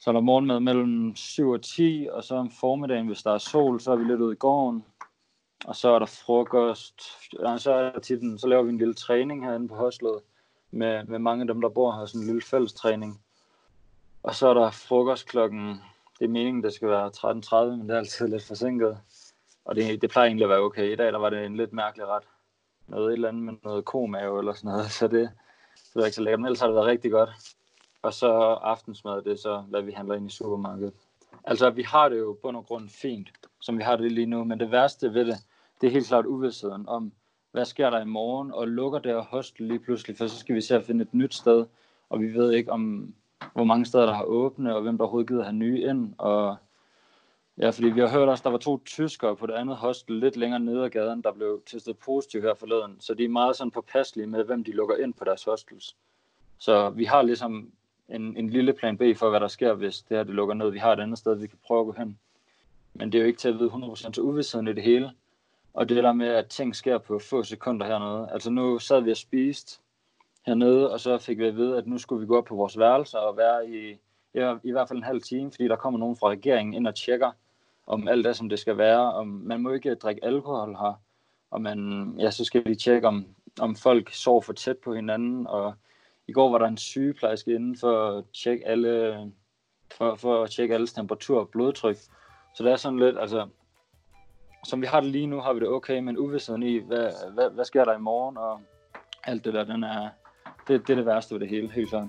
Så 0.01 0.11
er 0.11 0.13
der 0.13 0.21
morgenmad 0.21 0.61
mellem 0.61 1.17
7 1.17 1.51
og 1.51 1.63
10, 1.63 2.09
og 2.13 2.25
så 2.25 2.35
om 2.35 2.51
formiddagen, 2.51 3.07
hvis 3.07 3.23
der 3.23 3.33
er 3.35 3.39
sol, 3.39 3.81
så 3.81 3.93
er 3.93 3.97
vi 3.97 4.05
lidt 4.05 4.21
ude 4.21 4.33
i 4.33 4.37
gården. 4.37 4.85
Og 5.65 5.77
så 5.77 5.89
er 5.89 5.99
der 5.99 6.07
frokost. 6.07 7.03
Ja, 7.41 7.59
så, 7.59 7.73
er 7.73 7.93
der 7.93 8.01
tit, 8.01 8.41
så 8.41 8.47
laver 8.47 8.63
vi 8.63 8.71
en 8.71 8.79
lille 8.79 8.95
træning 8.95 9.45
herinde 9.45 9.69
på 9.69 9.75
hostlet 9.75 10.21
med, 10.71 11.05
med 11.05 11.19
mange 11.19 11.43
af 11.43 11.47
dem, 11.47 11.61
der 11.61 11.69
bor 11.69 11.93
her, 11.93 12.07
sådan 12.07 12.21
en 12.21 12.27
lille 12.27 12.43
fællestræning. 12.43 13.21
Og 14.23 14.35
så 14.35 14.49
er 14.49 14.55
der 14.55 14.71
frokost 14.71 15.29
klokken, 15.29 15.69
det 16.19 16.25
er 16.25 16.29
meningen, 16.29 16.63
det 16.63 16.73
skal 16.73 16.89
være 16.89 17.11
13.30, 17.17 17.77
men 17.77 17.89
det 17.89 17.95
er 17.95 17.99
altid 17.99 18.29
lidt 18.29 18.45
forsinket. 18.45 18.99
Og 19.65 19.77
det, 19.77 20.03
det 20.03 20.11
plejer 20.11 20.27
egentlig 20.27 20.45
at 20.45 20.51
være 20.51 20.61
okay. 20.61 20.93
I 20.93 20.97
dag 20.97 21.13
der 21.13 21.19
var 21.19 21.31
det 21.31 21.47
en 21.47 21.57
lidt 21.57 21.73
mærkelig 21.73 22.07
ret. 22.07 22.25
Noget 22.87 23.09
et 23.09 23.13
eller 23.13 23.29
andet 23.29 23.43
med 23.43 23.53
noget 23.65 23.85
komave 23.85 24.39
eller 24.39 24.53
sådan 24.53 24.71
noget, 24.71 24.91
så 24.99 25.09
det, 25.09 25.31
det 25.75 25.95
var 25.95 26.05
ikke 26.05 26.17
så 26.17 26.23
lækkert, 26.23 26.41
men 26.41 26.47
ellers 26.47 26.61
har 26.61 26.67
det 26.67 26.77
været 26.77 26.87
rigtig 26.87 27.11
godt. 27.11 27.31
Og 28.03 28.15
så 28.15 28.31
aftensmad, 28.63 29.23
det 29.23 29.33
er 29.33 29.37
så, 29.37 29.65
hvad 29.69 29.83
vi 29.83 29.93
handler 29.93 30.15
ind 30.15 30.27
i 30.27 30.35
supermarkedet. 30.35 30.95
Altså, 31.45 31.71
vi 31.71 31.83
har 31.83 32.09
det 32.09 32.19
jo 32.19 32.39
på 32.43 32.49
og 32.49 32.67
grund 32.67 32.89
fint, 32.89 33.29
som 33.61 33.79
vi 33.79 33.83
har 33.83 33.97
det 33.97 34.13
lige 34.13 34.27
nu, 34.27 34.45
men 34.45 34.61
det 34.61 34.71
værste 34.71 35.15
ved 35.15 35.25
det, 35.25 35.37
det 35.81 35.87
er 35.87 35.91
helt 35.91 36.07
klart 36.07 36.27
uvidstheden 36.27 36.89
om, 36.89 37.13
hvad 37.53 37.65
sker 37.65 37.91
der 37.91 38.01
i 38.01 38.05
morgen, 38.05 38.53
og 38.53 38.69
lukker 38.69 38.99
det 38.99 39.25
hostel 39.25 39.67
lige 39.67 39.79
pludselig, 39.79 40.17
for 40.17 40.27
så 40.27 40.39
skal 40.39 40.55
vi 40.55 40.61
se 40.61 40.77
at 40.77 40.85
finde 40.85 41.03
et 41.03 41.15
nyt 41.15 41.35
sted, 41.35 41.67
og 42.09 42.21
vi 42.21 42.35
ved 42.35 42.53
ikke 42.53 42.73
om, 42.73 43.15
hvor 43.53 43.65
mange 43.65 43.87
steder 43.87 44.07
der 44.07 44.13
har 44.13 44.25
åbne, 44.25 44.77
og 44.77 44.83
hvem 44.83 44.99
der 44.99 45.05
overhovedet 45.05 45.29
gider 45.29 45.43
have 45.43 45.53
nye 45.53 45.89
ind, 45.89 46.15
og 46.19 46.57
ja, 47.59 47.71
fordi 47.71 47.89
vi 47.89 48.01
har 48.01 48.09
hørt 48.09 48.29
også, 48.29 48.43
der 48.43 48.51
var 48.51 48.59
to 48.59 48.83
tyskere 48.85 49.37
på 49.37 49.47
det 49.47 49.55
andet 49.55 49.77
hostel 49.77 50.17
lidt 50.17 50.37
længere 50.37 50.61
nede 50.61 50.85
ad 50.85 50.91
gaden, 50.91 51.23
der 51.23 51.33
blev 51.33 51.63
testet 51.67 51.99
positivt 51.99 52.45
her 52.45 52.55
forleden, 52.55 53.01
så 53.01 53.15
de 53.15 53.25
er 53.25 53.29
meget 53.29 53.57
sådan 53.57 53.71
påpasselige 53.71 54.27
med, 54.27 54.45
hvem 54.45 54.65
de 54.65 54.73
lukker 54.73 54.97
ind 54.97 55.15
på 55.15 55.25
deres 55.25 55.45
hostels. 55.45 55.97
Så 56.59 56.91
vi 56.91 57.05
har 57.05 57.23
ligesom 57.23 57.73
en, 58.09 58.37
en 58.37 58.51
lille 58.51 58.73
plan 58.73 58.99
B 58.99 59.03
for, 59.17 59.31
hvad 59.31 59.41
der 59.41 59.49
sker, 59.49 59.75
hvis 59.75 60.03
det 60.03 60.17
her 60.17 60.25
det 60.25 60.35
lukker 60.35 60.55
ned. 60.55 60.71
Vi 60.71 60.79
har 60.79 60.93
et 60.93 61.01
andet 61.01 61.19
sted, 61.19 61.35
vi 61.35 61.47
kan 61.47 61.59
prøve 61.67 61.81
at 61.81 61.87
gå 61.87 61.93
hen. 61.93 62.19
Men 62.95 63.13
det 63.13 63.19
er 63.19 63.23
jo 63.23 63.27
ikke 63.27 63.39
til 63.39 63.49
at 63.49 63.59
vide 63.59 63.71
100% 63.71 64.11
til 64.11 64.23
uvidstheden 64.23 64.69
i 64.69 64.73
det 64.73 64.83
hele. 64.83 65.13
Og 65.75 65.89
det 65.89 66.05
der 66.05 66.13
med, 66.13 66.29
at 66.29 66.47
ting 66.47 66.77
sker 66.77 66.99
på 66.99 67.19
få 67.19 67.43
sekunder 67.43 67.87
hernede. 67.87 68.29
Altså 68.33 68.51
nu 68.51 68.79
sad 68.79 69.01
vi 69.01 69.11
og 69.11 69.17
spiste 69.17 69.81
hernede, 70.47 70.93
og 70.93 71.01
så 71.01 71.19
fik 71.19 71.39
vi 71.39 71.47
at 71.47 71.57
vide, 71.57 71.77
at 71.77 71.87
nu 71.87 71.99
skulle 71.99 72.21
vi 72.21 72.27
gå 72.27 72.39
op 72.39 72.45
på 72.45 72.55
vores 72.55 72.79
værelser 72.79 73.19
og 73.19 73.37
være 73.37 73.71
i, 73.71 73.99
ja, 74.35 74.57
i 74.63 74.71
hvert 74.71 74.89
fald 74.89 74.97
en 74.97 75.05
halv 75.05 75.23
time, 75.23 75.51
fordi 75.51 75.69
der 75.69 75.77
kommer 75.77 76.01
nogen 76.01 76.17
fra 76.17 76.29
regeringen 76.29 76.75
ind 76.75 76.87
og 76.87 76.95
tjekker, 76.95 77.31
om 77.87 78.09
alt 78.09 78.25
det, 78.25 78.37
som 78.37 78.49
det 78.49 78.59
skal 78.59 78.79
være. 78.79 79.13
Om, 79.13 79.27
man 79.27 79.61
må 79.61 79.73
ikke 79.73 79.95
drikke 79.95 80.25
alkohol 80.25 80.75
her, 80.75 81.01
og 81.51 81.61
man, 81.61 82.13
ja, 82.19 82.31
så 82.31 82.45
skal 82.45 82.65
vi 82.65 82.75
tjekke, 82.75 83.09
om, 83.09 83.27
om 83.61 83.77
folk 83.77 84.13
sover 84.13 84.41
for 84.41 84.53
tæt 84.53 84.79
på 84.79 84.95
hinanden, 84.95 85.47
og 85.47 85.75
i 86.29 86.33
går 86.33 86.51
var 86.51 86.59
der 86.59 86.67
en 86.67 86.77
sygeplejerske 86.77 87.55
inden 87.55 87.77
for 87.77 88.19
at 88.19 88.25
tjekke 88.43 88.67
alle, 88.67 89.17
for, 89.97 90.15
for 90.15 90.43
at 90.43 90.51
tjekke 90.51 90.75
alles 90.75 90.93
temperatur 90.93 91.41
og 91.41 91.49
blodtryk. 91.49 91.97
Så 92.55 92.65
det 92.65 92.73
er 92.73 92.77
sådan 92.77 92.99
lidt, 92.99 93.19
altså, 93.19 93.49
som 94.65 94.81
vi 94.81 94.87
har 94.87 95.01
det 95.01 95.11
lige 95.11 95.27
nu, 95.27 95.41
har 95.41 95.53
vi 95.53 95.61
det 95.61 95.69
okay, 95.69 95.99
men 95.99 96.19
uvidstheden 96.19 96.63
i, 96.63 96.79
hvad, 96.79 97.33
hvad, 97.35 97.51
hvad 97.51 97.65
sker 97.65 97.85
der 97.85 97.97
i 97.97 98.01
morgen, 98.01 98.37
og 98.37 98.61
alt 99.25 99.45
det 99.45 99.55
der, 99.55 99.65
den 99.65 99.85
er, 99.85 100.09
det, 100.69 100.81
det 100.87 100.91
er 100.91 100.97
det 100.97 101.07
værste 101.07 101.35
ved 101.35 101.41
det 101.41 101.49
hele, 101.49 101.71
helt 101.71 101.89
klart. 101.89 102.09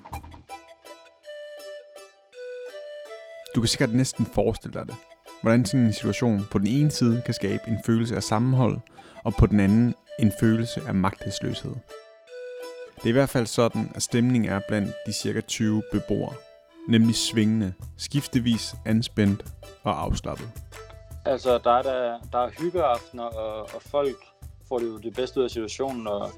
Du 3.56 3.62
kan 3.62 3.68
sikkert 3.68 3.94
næsten 3.94 4.26
forestille 4.26 4.80
dig 4.80 4.88
det. 4.88 4.96
Hvordan 5.42 5.66
sådan 5.66 5.86
en 5.86 5.94
situation 5.94 6.40
på 6.52 6.58
den 6.58 6.68
ene 6.68 6.92
side 6.92 7.22
kan 7.26 7.34
skabe 7.34 7.62
en 7.68 7.78
følelse 7.86 8.16
af 8.16 8.24
sammenhold, 8.24 8.78
og 9.24 9.34
på 9.40 9.46
den 9.46 9.60
anden 9.60 9.96
en 10.20 10.32
følelse 10.40 10.82
af 10.88 10.96
magtesløshed. 10.96 11.76
Det 13.00 13.06
er 13.06 13.10
i 13.10 13.12
hvert 13.12 13.30
fald 13.30 13.46
sådan, 13.46 13.92
at 13.96 14.04
stemningen 14.04 14.52
er 14.52 14.60
blandt 14.68 14.96
de 15.06 15.14
cirka 15.14 15.42
20 15.42 15.84
beboere. 15.92 16.34
nemlig 16.90 17.16
svingende, 17.16 17.74
skiftevis 17.98 18.76
anspændt 18.86 19.46
og 19.84 20.02
afslappet. 20.02 20.50
Altså, 21.26 21.58
der 21.58 21.72
er, 21.72 21.82
der, 21.82 22.20
der 22.32 22.40
er 22.40 22.50
hyggeaftener, 22.50 23.24
og, 23.24 23.62
og 23.62 23.82
folk 23.82 24.18
får 24.68 24.80
det 24.80 24.86
jo 24.86 24.98
det 24.98 25.16
bedste 25.16 25.40
ud 25.40 25.44
af 25.44 25.50
situationen, 25.50 26.08
og 26.08 26.30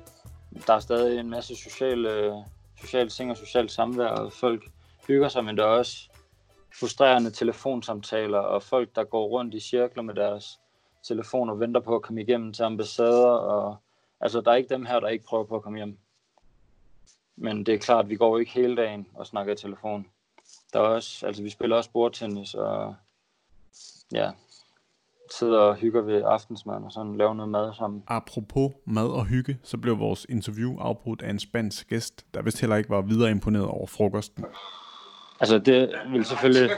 der 0.67 0.73
er 0.73 0.79
stadig 0.79 1.19
en 1.19 1.29
masse 1.29 1.55
sociale, 1.55 2.33
sociale 2.81 3.09
ting 3.09 3.31
og 3.31 3.37
socialt 3.37 3.71
samvær, 3.71 4.07
og 4.07 4.33
folk 4.33 4.63
hygger 5.07 5.29
sig, 5.29 5.45
men 5.45 5.57
der 5.57 5.63
er 5.63 5.67
også 5.67 6.09
frustrerende 6.79 7.31
telefonsamtaler, 7.31 8.39
og 8.39 8.63
folk, 8.63 8.95
der 8.95 9.03
går 9.03 9.27
rundt 9.27 9.53
i 9.53 9.59
cirkler 9.59 10.03
med 10.03 10.13
deres 10.13 10.59
telefon 11.07 11.49
og 11.49 11.59
venter 11.59 11.81
på 11.81 11.95
at 11.95 12.01
komme 12.01 12.21
igennem 12.21 12.53
til 12.53 12.63
ambassader, 12.63 13.27
og 13.29 13.75
altså, 14.21 14.41
der 14.41 14.51
er 14.51 14.55
ikke 14.55 14.73
dem 14.73 14.85
her, 14.85 14.99
der 14.99 15.07
ikke 15.07 15.25
prøver 15.25 15.43
på 15.43 15.55
at 15.55 15.61
komme 15.61 15.77
hjem. 15.77 15.97
Men 17.41 17.65
det 17.65 17.73
er 17.73 17.77
klart, 17.77 18.09
vi 18.09 18.15
går 18.15 18.37
ikke 18.37 18.51
hele 18.51 18.75
dagen 18.75 19.07
og 19.13 19.27
snakker 19.27 19.53
i 19.53 19.55
telefon. 19.55 20.05
Der 20.73 20.79
er 20.79 20.83
også, 20.83 21.25
altså 21.27 21.43
vi 21.43 21.49
spiller 21.49 21.75
også 21.75 21.89
bordtennis, 21.91 22.53
og 22.53 22.95
ja, 24.11 24.31
sidder 25.31 25.59
og 25.59 25.75
hygger 25.75 26.01
ved 26.01 26.23
aftensmaden 26.23 26.83
og 26.83 26.91
sådan 26.91 27.17
laver 27.17 27.33
noget 27.33 27.49
mad 27.49 27.73
sammen. 27.73 28.03
Apropos 28.07 28.71
mad 28.85 29.09
og 29.09 29.25
hygge, 29.25 29.59
så 29.63 29.77
blev 29.77 29.99
vores 29.99 30.25
interview 30.29 30.79
afbrudt 30.79 31.21
af 31.21 31.29
en 31.29 31.39
spansk 31.39 31.89
gæst, 31.89 32.25
der 32.33 32.41
vist 32.41 32.61
heller 32.61 32.75
ikke 32.75 32.89
var 32.89 33.01
videre 33.01 33.31
imponeret 33.31 33.67
over 33.67 33.87
frokosten. 33.87 34.45
Altså 35.39 35.59
det 35.59 35.93
vil 36.11 36.25
selvfølgelig... 36.25 36.69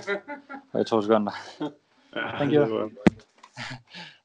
Jeg 0.74 0.86
to 0.86 1.02
sekunder. 1.02 1.32
Thank 2.14 2.54
you. 2.54 2.92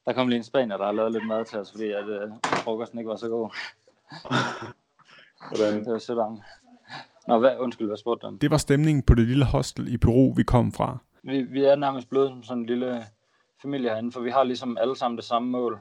Der 0.05 0.13
kom 0.13 0.27
lige 0.27 0.37
en 0.37 0.43
spanier, 0.43 0.77
der 0.77 0.85
har 0.85 0.91
lavet 0.91 1.11
lidt 1.11 1.27
mad 1.27 1.45
til 1.45 1.59
os, 1.59 1.71
fordi 1.71 1.91
at, 1.91 2.03
uh, 2.03 2.31
frokosten 2.43 2.99
ikke 2.99 3.09
var 3.09 3.15
så 3.15 3.29
god. 3.29 3.49
Hvordan? 5.47 5.85
Det 5.85 6.15
var 6.15 6.25
om. 6.25 6.41
Nå, 7.27 7.39
hvad, 7.39 7.57
undskyld, 7.59 7.87
hvad 7.87 7.97
spurgte 7.97 8.21
du 8.21 8.27
om? 8.27 8.39
Det 8.39 8.51
var 8.51 8.57
stemningen 8.57 9.03
på 9.03 9.15
det 9.15 9.27
lille 9.27 9.45
hostel 9.45 9.93
i 9.93 9.97
Peru, 9.97 10.33
vi 10.33 10.43
kom 10.43 10.71
fra. 10.71 10.97
Vi, 11.23 11.41
vi 11.41 11.63
er 11.63 11.75
nærmest 11.75 12.09
blevet 12.09 12.29
som 12.29 12.43
sådan 12.43 12.61
en 12.61 12.65
lille 12.65 13.03
familie 13.61 13.89
herinde, 13.89 14.11
for 14.11 14.21
vi 14.21 14.31
har 14.31 14.43
ligesom 14.43 14.77
alle 14.77 14.95
sammen 14.95 15.17
det 15.17 15.25
samme 15.25 15.49
mål, 15.49 15.79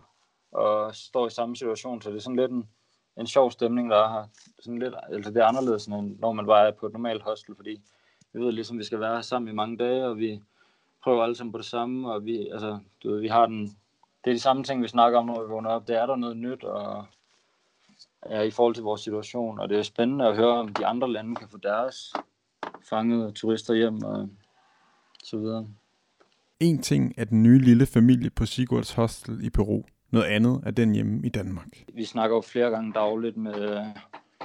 og 0.52 0.94
står 0.94 1.26
i 1.26 1.30
samme 1.30 1.56
situation, 1.56 2.02
så 2.02 2.10
det 2.10 2.16
er 2.16 2.20
sådan 2.20 2.36
lidt 2.36 2.50
en, 2.50 2.68
en 3.18 3.26
sjov 3.26 3.50
stemning, 3.50 3.90
der 3.90 3.96
er 3.96 4.08
her. 4.08 4.24
Sådan 4.60 4.78
lidt, 4.78 4.94
altså 5.12 5.30
det 5.30 5.42
er 5.42 5.46
anderledes, 5.46 5.86
end 5.86 6.18
når 6.18 6.32
man 6.32 6.46
bare 6.46 6.66
er 6.66 6.72
på 6.72 6.86
et 6.86 6.92
normalt 6.92 7.22
hostel, 7.22 7.56
fordi 7.56 7.82
vi 8.32 8.40
ved 8.40 8.52
ligesom, 8.52 8.78
vi 8.78 8.84
skal 8.84 9.00
være 9.00 9.14
her 9.14 9.20
sammen 9.20 9.48
i 9.52 9.54
mange 9.54 9.76
dage, 9.76 10.06
og 10.06 10.18
vi 10.18 10.42
prøver 11.02 11.22
alle 11.22 11.34
sammen 11.34 11.52
på 11.52 11.58
det 11.58 11.66
samme, 11.66 12.12
og 12.12 12.24
vi, 12.24 12.48
altså, 12.48 12.78
du 13.02 13.10
ved, 13.10 13.20
vi 13.20 13.28
har 13.28 13.46
den, 13.46 13.62
det 14.24 14.30
er 14.30 14.34
de 14.34 14.40
samme 14.40 14.64
ting, 14.64 14.82
vi 14.82 14.88
snakker 14.88 15.18
om, 15.18 15.26
når 15.26 15.42
vi 15.42 15.48
vågner 15.48 15.70
op. 15.70 15.88
Det 15.88 15.96
er 15.96 16.06
der 16.06 16.16
noget 16.16 16.36
nyt, 16.36 16.64
og 16.64 17.06
ja, 18.30 18.40
i 18.40 18.50
forhold 18.50 18.74
til 18.74 18.84
vores 18.84 19.00
situation, 19.00 19.60
og 19.60 19.68
det 19.68 19.78
er 19.78 19.82
spændende 19.82 20.26
at 20.26 20.36
høre, 20.36 20.58
om 20.58 20.68
de 20.68 20.86
andre 20.86 21.12
lande 21.12 21.34
kan 21.34 21.48
få 21.48 21.58
deres 21.58 22.12
fangede 22.88 23.32
turister 23.32 23.74
hjem, 23.74 24.02
og 24.02 24.28
så 25.24 25.38
videre. 25.38 25.66
En 26.60 26.82
ting 26.82 27.14
er 27.16 27.24
den 27.24 27.42
nye 27.42 27.58
lille 27.58 27.86
familie 27.86 28.30
på 28.30 28.46
Sigurds 28.46 28.92
Hostel 28.92 29.44
i 29.44 29.50
Peru. 29.50 29.82
Noget 30.10 30.26
andet 30.26 30.60
er 30.66 30.70
den 30.70 30.94
hjemme 30.94 31.26
i 31.26 31.28
Danmark. 31.28 31.84
Vi 31.94 32.04
snakker 32.04 32.36
jo 32.36 32.40
flere 32.40 32.70
gange 32.70 32.92
dagligt 32.92 33.36
med, 33.36 33.86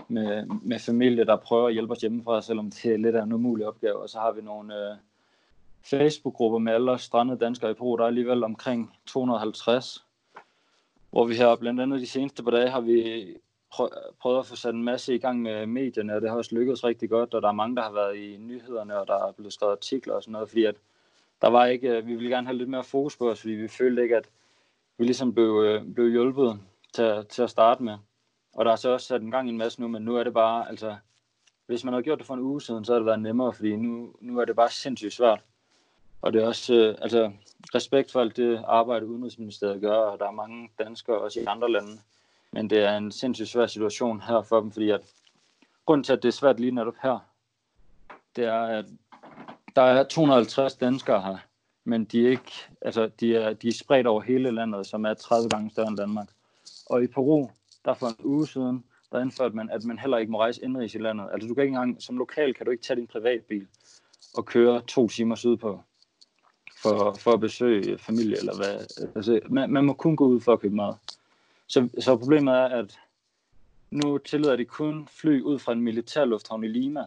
med, 0.08 0.46
med 0.46 0.80
familie, 0.80 1.26
der 1.26 1.36
prøver 1.36 1.68
at 1.68 1.74
hjælpe 1.74 1.92
os 1.92 2.02
hjemmefra, 2.02 2.42
selvom 2.42 2.72
det 2.72 2.86
er 2.86 2.98
lidt 2.98 3.16
af 3.16 3.24
en 3.24 3.34
umulig 3.34 3.68
opgave. 3.68 4.02
Og 4.02 4.10
så 4.10 4.20
har 4.20 4.32
vi 4.32 4.42
nogle 4.42 4.76
øh, 4.76 4.96
Facebook-grupper 5.84 6.60
med 6.60 6.74
alle 6.74 7.00
strandede 7.00 7.40
danskere 7.40 7.72
i 7.72 7.74
Peru. 7.74 7.98
Der 7.98 8.04
er 8.04 8.08
alligevel 8.08 8.44
omkring 8.44 8.92
250, 9.06 10.06
hvor 11.12 11.26
vi 11.26 11.36
her 11.36 11.56
blandt 11.56 11.82
andet 11.82 12.02
de 12.02 12.08
seneste 12.08 12.44
par 12.44 12.52
dage 12.52 12.70
har 12.70 12.82
vi 12.82 13.26
prøvet 14.22 14.40
at 14.40 14.46
få 14.46 14.56
sat 14.56 14.74
en 14.74 14.84
masse 14.84 15.16
i 15.16 15.18
gang 15.18 15.42
med 15.42 15.66
medierne, 15.66 16.16
og 16.16 16.22
det 16.22 16.30
har 16.30 16.38
også 16.38 16.56
lykkedes 16.56 16.84
rigtig 16.84 17.10
godt, 17.10 17.34
og 17.34 17.42
der 17.42 17.48
er 17.48 17.52
mange, 17.52 17.76
der 17.76 17.82
har 17.82 17.92
været 17.92 18.16
i 18.16 18.38
nyhederne, 18.38 19.00
og 19.00 19.08
der 19.08 19.28
er 19.28 19.32
blevet 19.32 19.54
skrevet 19.54 19.72
artikler 19.72 20.14
og 20.14 20.24
sådan 20.24 20.32
noget, 20.32 20.50
fordi 20.50 20.66
at 20.66 20.76
der 21.42 21.50
var 21.50 21.66
ikke, 21.66 21.90
øh, 21.90 22.08
vi 22.08 22.16
ville 22.16 22.30
gerne 22.30 22.48
have 22.48 22.58
lidt 22.58 22.70
mere 22.70 22.84
fokus 22.84 23.18
på 23.18 23.30
os, 23.30 23.42
fordi 23.42 23.54
vi 23.54 23.68
følte 23.68 24.04
ikke, 24.04 24.18
at 24.18 24.30
vi 24.98 25.06
ligesom 25.06 25.34
blev, 25.34 25.64
øh, 25.66 25.94
blev 25.94 26.12
hjulpet 26.12 26.60
til, 26.94 27.26
til 27.30 27.42
at 27.42 27.50
starte 27.50 27.84
med. 27.84 27.98
Og 28.54 28.66
der 28.66 28.72
er 28.72 28.76
så 28.76 28.90
også 28.90 29.08
sat 29.08 29.22
en 29.22 29.32
gang 29.32 29.48
i 29.48 29.52
en 29.52 29.58
masse 29.58 29.82
nu, 29.82 29.88
men 29.88 30.02
nu 30.02 30.16
er 30.16 30.24
det 30.24 30.34
bare, 30.34 30.70
altså, 30.70 30.96
hvis 31.66 31.84
man 31.84 31.94
havde 31.94 32.04
gjort 32.04 32.18
det 32.18 32.28
for 32.28 32.34
en 32.34 32.40
uge 32.40 32.62
siden, 32.62 32.86
så 32.86 32.92
havde 32.92 33.00
det 33.00 33.06
været 33.06 33.22
nemmere, 33.22 33.54
fordi 33.54 33.76
nu, 33.76 34.16
nu 34.22 34.40
er 34.40 34.46
det 34.46 34.56
bare 34.56 34.70
sindssygt 34.70 35.14
svært. 35.14 35.44
Og 36.22 36.34
det 36.34 36.44
er 36.44 36.48
også, 36.48 36.74
øh, 36.74 36.96
altså, 37.02 37.32
respekt 37.76 38.12
for 38.12 38.22
alt 38.22 38.38
det 38.38 38.64
arbejde, 38.68 39.06
Udenrigsministeriet 39.06 39.82
gør, 39.82 39.96
og 39.96 40.20
der 40.20 40.28
er 40.28 40.32
mange 40.32 40.70
danskere 40.80 41.20
også 41.20 41.40
i 41.40 41.46
andre 41.46 41.72
lande. 41.72 42.00
Men 42.54 42.70
det 42.70 42.80
er 42.80 42.98
en 42.98 43.12
sindssygt 43.12 43.50
svær 43.50 43.68
situation 43.68 44.22
her 44.22 44.42
for 44.42 44.60
dem, 44.62 44.72
fordi 44.72 44.90
at 44.90 45.02
grunden 45.86 46.04
til, 46.04 46.14
at 46.14 46.24
det 46.24 46.28
er 46.28 46.34
svært 46.34 46.60
lige 46.60 46.72
netop 46.72 46.96
her, 47.04 47.20
det 48.36 48.46
er, 48.46 48.62
at 48.62 48.86
der 49.76 49.82
er 49.82 50.04
250 50.04 50.76
danskere 50.76 51.22
her, 51.22 51.38
men 51.84 52.06
de 52.06 52.26
er 52.26 52.30
ikke, 52.30 52.52
altså 52.82 53.10
de 53.20 53.36
er, 53.36 53.54
de 53.54 53.68
er 53.68 53.74
spredt 53.74 54.08
over 54.08 54.22
hele 54.22 54.52
landet, 54.52 54.88
som 54.88 55.06
er 55.06 55.14
30 55.14 55.50
gange 55.50 55.70
større 55.70 55.88
end 55.88 55.98
Danmark. 55.98 56.28
Og 56.86 57.04
i 57.04 57.08
Peru, 57.08 57.50
der 57.86 57.94
for 57.94 58.08
en 58.08 58.16
uge 58.24 58.48
siden, 58.48 58.84
der 59.12 59.20
indførte 59.20 59.56
man, 59.56 59.70
at 59.70 59.84
man 59.84 60.00
heller 60.00 60.18
ikke 60.18 60.32
må 60.32 60.40
rejse 60.40 60.64
indrigs 60.64 60.96
i 60.96 60.98
landet. 60.98 61.30
Altså 61.34 61.48
du 61.48 61.54
kan 61.54 61.64
ikke 61.64 61.76
engang, 61.76 62.02
som 62.02 62.18
lokal 62.18 62.54
kan 62.54 62.66
du 62.66 62.72
ikke 62.72 62.84
tage 62.84 63.00
din 63.00 63.08
privatbil 63.08 63.68
og 64.36 64.46
køre 64.46 64.82
to 64.82 65.08
timer 65.08 65.36
sydpå 65.36 65.82
for, 66.82 67.16
for 67.20 67.32
at 67.32 67.40
besøge 67.40 67.98
familie 67.98 68.38
eller 68.38 68.56
hvad. 68.56 69.08
Altså, 69.16 69.40
man, 69.50 69.70
man 69.70 69.86
må 69.86 69.94
kun 69.94 70.16
gå 70.16 70.26
ud 70.26 70.42
for 70.42 70.54
at 70.54 70.60
købe 70.60 70.76
mad. 70.76 70.94
Så, 71.74 71.90
så 72.00 72.18
problemet 72.18 72.54
er, 72.54 72.66
at 72.66 73.00
nu 73.92 74.18
tillader 74.18 74.56
de 74.56 74.66
kun 74.66 75.08
fly 75.08 75.42
ud 75.42 75.60
fra 75.60 75.72
en 75.72 75.82
militærlufthavn 75.82 76.64
i 76.64 76.68
Lima, 76.68 77.06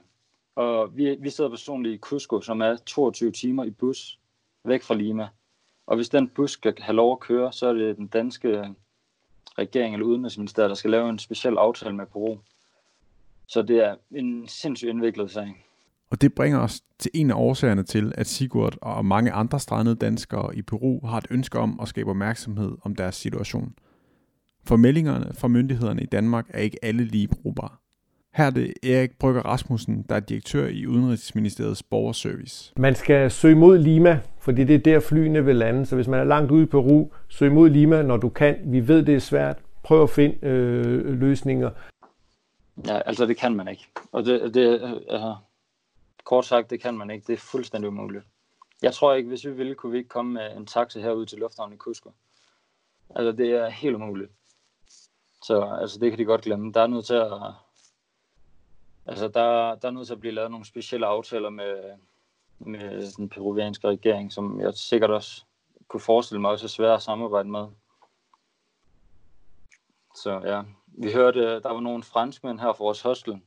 og 0.54 0.96
vi, 0.96 1.16
vi 1.20 1.30
sidder 1.30 1.50
personligt 1.50 1.94
i 1.94 1.98
Cusco, 1.98 2.40
som 2.40 2.60
er 2.60 2.76
22 2.76 3.32
timer 3.32 3.64
i 3.64 3.70
bus 3.70 4.18
væk 4.64 4.82
fra 4.82 4.94
Lima. 4.94 5.28
Og 5.86 5.96
hvis 5.96 6.08
den 6.08 6.28
bus 6.28 6.50
skal 6.50 6.74
have 6.78 6.96
lov 6.96 7.12
at 7.12 7.20
køre, 7.20 7.52
så 7.52 7.66
er 7.66 7.72
det 7.72 7.96
den 7.96 8.06
danske 8.06 8.74
regering 9.58 9.94
eller 9.94 10.06
udenrigsministeriet, 10.06 10.68
der 10.68 10.74
skal 10.74 10.90
lave 10.90 11.08
en 11.08 11.18
speciel 11.18 11.56
aftale 11.58 11.96
med 11.96 12.06
Peru. 12.06 12.38
Så 13.48 13.62
det 13.62 13.84
er 13.84 13.94
en 14.10 14.48
sindssygt 14.48 14.88
indviklet 14.88 15.30
sag. 15.30 15.64
Og 16.10 16.20
det 16.20 16.34
bringer 16.34 16.60
os 16.60 16.80
til 16.98 17.10
en 17.14 17.30
af 17.30 17.34
årsagerne 17.34 17.82
til, 17.82 18.12
at 18.14 18.26
Sigurd 18.26 18.76
og 18.82 19.04
mange 19.04 19.32
andre 19.32 19.60
strandede 19.60 19.96
danskere 19.96 20.56
i 20.56 20.62
Peru 20.62 21.06
har 21.06 21.18
et 21.18 21.26
ønske 21.30 21.58
om 21.58 21.80
at 21.80 21.88
skabe 21.88 22.10
opmærksomhed 22.10 22.76
om 22.82 22.94
deres 22.94 23.14
situation. 23.14 23.74
For 24.66 24.76
meldingerne 24.76 25.34
fra 25.34 25.48
myndighederne 25.48 26.02
i 26.02 26.06
Danmark 26.06 26.46
er 26.50 26.58
ikke 26.58 26.78
alle 26.82 27.04
lige 27.04 27.28
brugbare. 27.28 27.76
Her 28.34 28.44
er 28.44 28.50
det 28.50 28.72
Erik 28.82 29.18
Brygger 29.18 29.42
Rasmussen, 29.42 30.02
der 30.08 30.16
er 30.16 30.20
direktør 30.20 30.66
i 30.66 30.86
Udenrigsministeriets 30.86 31.82
borgerservice. 31.82 32.72
Man 32.76 32.94
skal 32.94 33.30
søge 33.30 33.54
mod 33.54 33.78
Lima, 33.78 34.20
fordi 34.38 34.64
det 34.64 34.74
er 34.74 34.78
der 34.78 35.00
flyene 35.00 35.44
vil 35.44 35.56
lande. 35.56 35.86
Så 35.86 35.94
hvis 35.96 36.08
man 36.08 36.20
er 36.20 36.24
langt 36.24 36.50
ude 36.50 36.62
i 36.62 36.66
Peru, 36.66 37.08
søg 37.28 37.52
mod 37.52 37.70
Lima, 37.70 38.02
når 38.02 38.16
du 38.16 38.28
kan. 38.28 38.56
Vi 38.64 38.88
ved, 38.88 39.04
det 39.04 39.14
er 39.14 39.18
svært. 39.18 39.58
Prøv 39.82 40.02
at 40.02 40.10
finde 40.10 40.46
øh, 40.46 41.20
løsninger. 41.20 41.70
Ja, 42.86 43.00
altså 43.06 43.26
det 43.26 43.36
kan 43.36 43.54
man 43.54 43.68
ikke. 43.68 43.86
Og 44.12 44.24
det, 44.24 44.54
det 44.54 44.82
uh, 45.14 45.36
kort 46.24 46.46
sagt, 46.46 46.70
det 46.70 46.80
kan 46.80 46.98
man 46.98 47.10
ikke. 47.10 47.24
Det 47.26 47.32
er 47.32 47.36
fuldstændig 47.36 47.88
umuligt. 47.88 48.24
Jeg 48.82 48.94
tror 48.94 49.14
ikke, 49.14 49.28
hvis 49.28 49.46
vi 49.46 49.52
ville, 49.52 49.74
kunne 49.74 49.92
vi 49.92 49.98
ikke 49.98 50.08
komme 50.08 50.32
med 50.32 50.56
en 50.56 50.66
taxa 50.66 51.00
herud 51.00 51.26
til 51.26 51.38
lufthavnen 51.38 51.74
i 51.74 51.78
Cusco. 51.78 52.10
Altså 53.14 53.32
det 53.32 53.50
er 53.50 53.68
helt 53.68 53.94
umuligt. 53.94 54.30
Så 55.46 55.76
altså, 55.80 55.98
det 55.98 56.10
kan 56.10 56.18
de 56.18 56.24
godt 56.24 56.42
glemme. 56.42 56.72
Der 56.72 56.80
er 56.80 56.86
nødt 56.86 57.06
til 57.06 57.14
at 57.14 57.32
Altså, 59.08 59.28
der, 59.28 59.74
der 59.74 59.88
er 59.88 59.90
nødt 59.90 60.06
til 60.06 60.14
at 60.14 60.20
blive 60.20 60.34
lavet 60.34 60.50
nogle 60.50 60.66
specielle 60.66 61.06
aftaler 61.06 61.50
med, 61.50 61.92
med 62.58 63.12
den 63.16 63.28
peruvianske 63.28 63.88
regering, 63.88 64.32
som 64.32 64.60
jeg 64.60 64.74
sikkert 64.74 65.10
også 65.10 65.44
kunne 65.88 66.00
forestille 66.00 66.40
mig 66.40 66.50
også 66.50 66.66
er 66.66 66.68
svært 66.68 66.96
at 66.96 67.02
samarbejde 67.02 67.48
med. 67.48 67.66
Så 70.16 70.40
ja, 70.44 70.62
vi 70.86 71.12
hørte, 71.12 71.60
der 71.60 71.72
var 71.72 71.80
nogle 71.80 72.02
franskmænd 72.02 72.60
her 72.60 72.72
for 72.72 72.84
vores 72.84 73.02
hostel, 73.02 73.40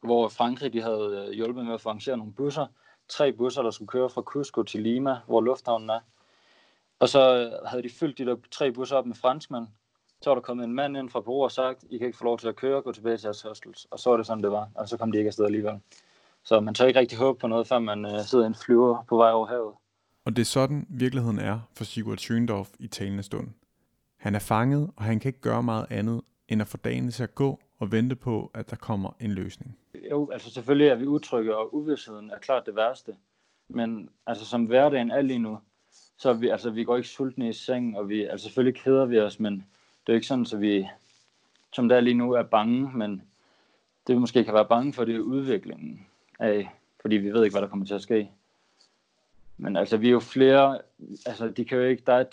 hvor 0.00 0.28
Frankrig 0.28 0.72
de 0.72 0.82
havde 0.82 1.26
øh, 1.28 1.32
hjulpet 1.32 1.64
med 1.64 1.74
at 1.74 1.86
arrangere 1.86 2.16
nogle 2.16 2.32
busser. 2.32 2.66
Tre 3.08 3.32
busser, 3.32 3.62
der 3.62 3.70
skulle 3.70 3.88
køre 3.88 4.10
fra 4.10 4.22
Cusco 4.22 4.62
til 4.62 4.82
Lima, 4.82 5.18
hvor 5.26 5.40
lufthavnen 5.40 5.90
er. 5.90 6.00
Og 6.98 7.08
så 7.08 7.36
øh, 7.36 7.68
havde 7.68 7.82
de 7.82 7.90
fyldt 7.90 8.18
de 8.18 8.26
der 8.26 8.36
tre 8.50 8.72
busser 8.72 8.96
op 8.96 9.06
med 9.06 9.16
franskmænd, 9.16 9.66
så 10.26 10.30
var 10.30 10.34
der 10.34 10.42
kommet 10.42 10.64
en 10.64 10.72
mand 10.72 10.96
ind 10.96 11.10
fra 11.10 11.20
Peru 11.20 11.42
og 11.42 11.52
sagt, 11.52 11.84
I 11.90 11.98
kan 11.98 12.06
ikke 12.06 12.18
få 12.18 12.24
lov 12.24 12.38
til 12.38 12.48
at 12.48 12.56
køre, 12.56 12.82
gå 12.82 12.92
tilbage 12.92 13.16
til 13.16 13.26
jeres 13.26 13.42
hostels. 13.42 13.84
Og 13.90 13.98
så 13.98 14.10
var 14.10 14.16
det 14.16 14.26
sådan, 14.26 14.42
det 14.42 14.50
var. 14.50 14.68
Og 14.74 14.88
så 14.88 14.96
kom 14.96 15.12
de 15.12 15.18
ikke 15.18 15.28
afsted 15.28 15.44
alligevel. 15.44 15.80
Så 16.44 16.60
man 16.60 16.74
tør 16.74 16.86
ikke 16.86 17.00
rigtig 17.00 17.18
håbe 17.18 17.38
på 17.38 17.46
noget, 17.46 17.66
før 17.66 17.78
man 17.78 18.04
uh, 18.04 18.20
sidder 18.20 18.44
i 18.44 18.46
en 18.46 18.54
flyver 18.54 19.04
på 19.08 19.16
vej 19.16 19.30
over 19.30 19.46
havet. 19.46 19.74
Og 20.24 20.36
det 20.36 20.42
er 20.42 20.46
sådan, 20.46 20.86
virkeligheden 20.88 21.38
er 21.38 21.60
for 21.76 21.84
Sigurd 21.84 22.18
Schøndorf 22.18 22.68
i 22.78 22.88
talende 22.88 23.22
stund. 23.22 23.48
Han 24.16 24.34
er 24.34 24.38
fanget, 24.38 24.90
og 24.96 25.04
han 25.04 25.20
kan 25.20 25.28
ikke 25.28 25.40
gøre 25.40 25.62
meget 25.62 25.86
andet, 25.90 26.20
end 26.48 26.60
at 26.62 26.68
få 26.68 26.76
dagen 26.76 27.10
til 27.10 27.22
at 27.22 27.34
gå 27.34 27.60
og 27.78 27.92
vente 27.92 28.16
på, 28.16 28.50
at 28.54 28.70
der 28.70 28.76
kommer 28.76 29.16
en 29.20 29.32
løsning. 29.32 29.78
Jo, 30.10 30.30
altså 30.32 30.50
selvfølgelig 30.50 30.88
er 30.88 30.94
vi 30.94 31.06
utrygge, 31.06 31.56
og 31.56 31.74
uvidsheden 31.74 32.30
er 32.30 32.38
klart 32.38 32.66
det 32.66 32.76
værste. 32.76 33.16
Men 33.68 34.08
altså 34.26 34.44
som 34.44 34.64
hverdagen 34.64 35.10
er 35.10 35.22
lige 35.22 35.38
nu, 35.38 35.58
så 36.18 36.30
er 36.30 36.34
vi, 36.34 36.48
altså, 36.48 36.70
vi 36.70 36.84
går 36.84 36.96
ikke 36.96 37.08
sultne 37.08 37.48
i 37.48 37.52
seng, 37.52 37.98
og 37.98 38.08
vi, 38.08 38.24
altså 38.24 38.44
selvfølgelig 38.44 38.82
keder 38.82 39.04
vi 39.04 39.20
os, 39.20 39.40
men 39.40 39.64
det 40.06 40.12
er 40.12 40.14
jo 40.14 40.16
ikke 40.16 40.26
sådan, 40.26 40.46
at 40.52 40.60
vi, 40.60 40.88
som 41.72 41.88
der 41.88 42.00
lige 42.00 42.14
nu, 42.14 42.32
er 42.32 42.42
bange, 42.42 42.90
men 42.94 43.22
det 44.06 44.14
vi 44.14 44.20
måske 44.20 44.44
kan 44.44 44.54
være 44.54 44.68
bange 44.68 44.92
for, 44.92 45.04
det 45.04 45.14
er 45.14 45.20
udviklingen 45.20 46.06
af 46.38 46.70
fordi 47.06 47.16
vi 47.16 47.30
ved 47.30 47.44
ikke, 47.44 47.54
hvad 47.54 47.62
der 47.62 47.68
kommer 47.68 47.86
til 47.86 47.94
at 47.94 48.02
ske. 48.02 48.30
Men 49.56 49.76
altså, 49.76 49.96
vi 49.96 50.06
er 50.06 50.12
jo 50.12 50.20
flere, 50.20 50.78
altså, 51.26 51.48
de 51.48 51.64
kan 51.64 51.78
jo 51.78 51.84
ikke, 51.84 52.02
der 52.06 52.12
er 52.12 52.24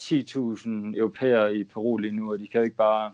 10.000 0.94 0.98
europæere 0.98 1.56
i 1.56 1.64
Peru 1.64 1.98
lige 1.98 2.16
nu, 2.16 2.32
og 2.32 2.40
de 2.40 2.48
kan 2.48 2.60
jo 2.60 2.64
ikke 2.64 2.76
bare 2.76 3.12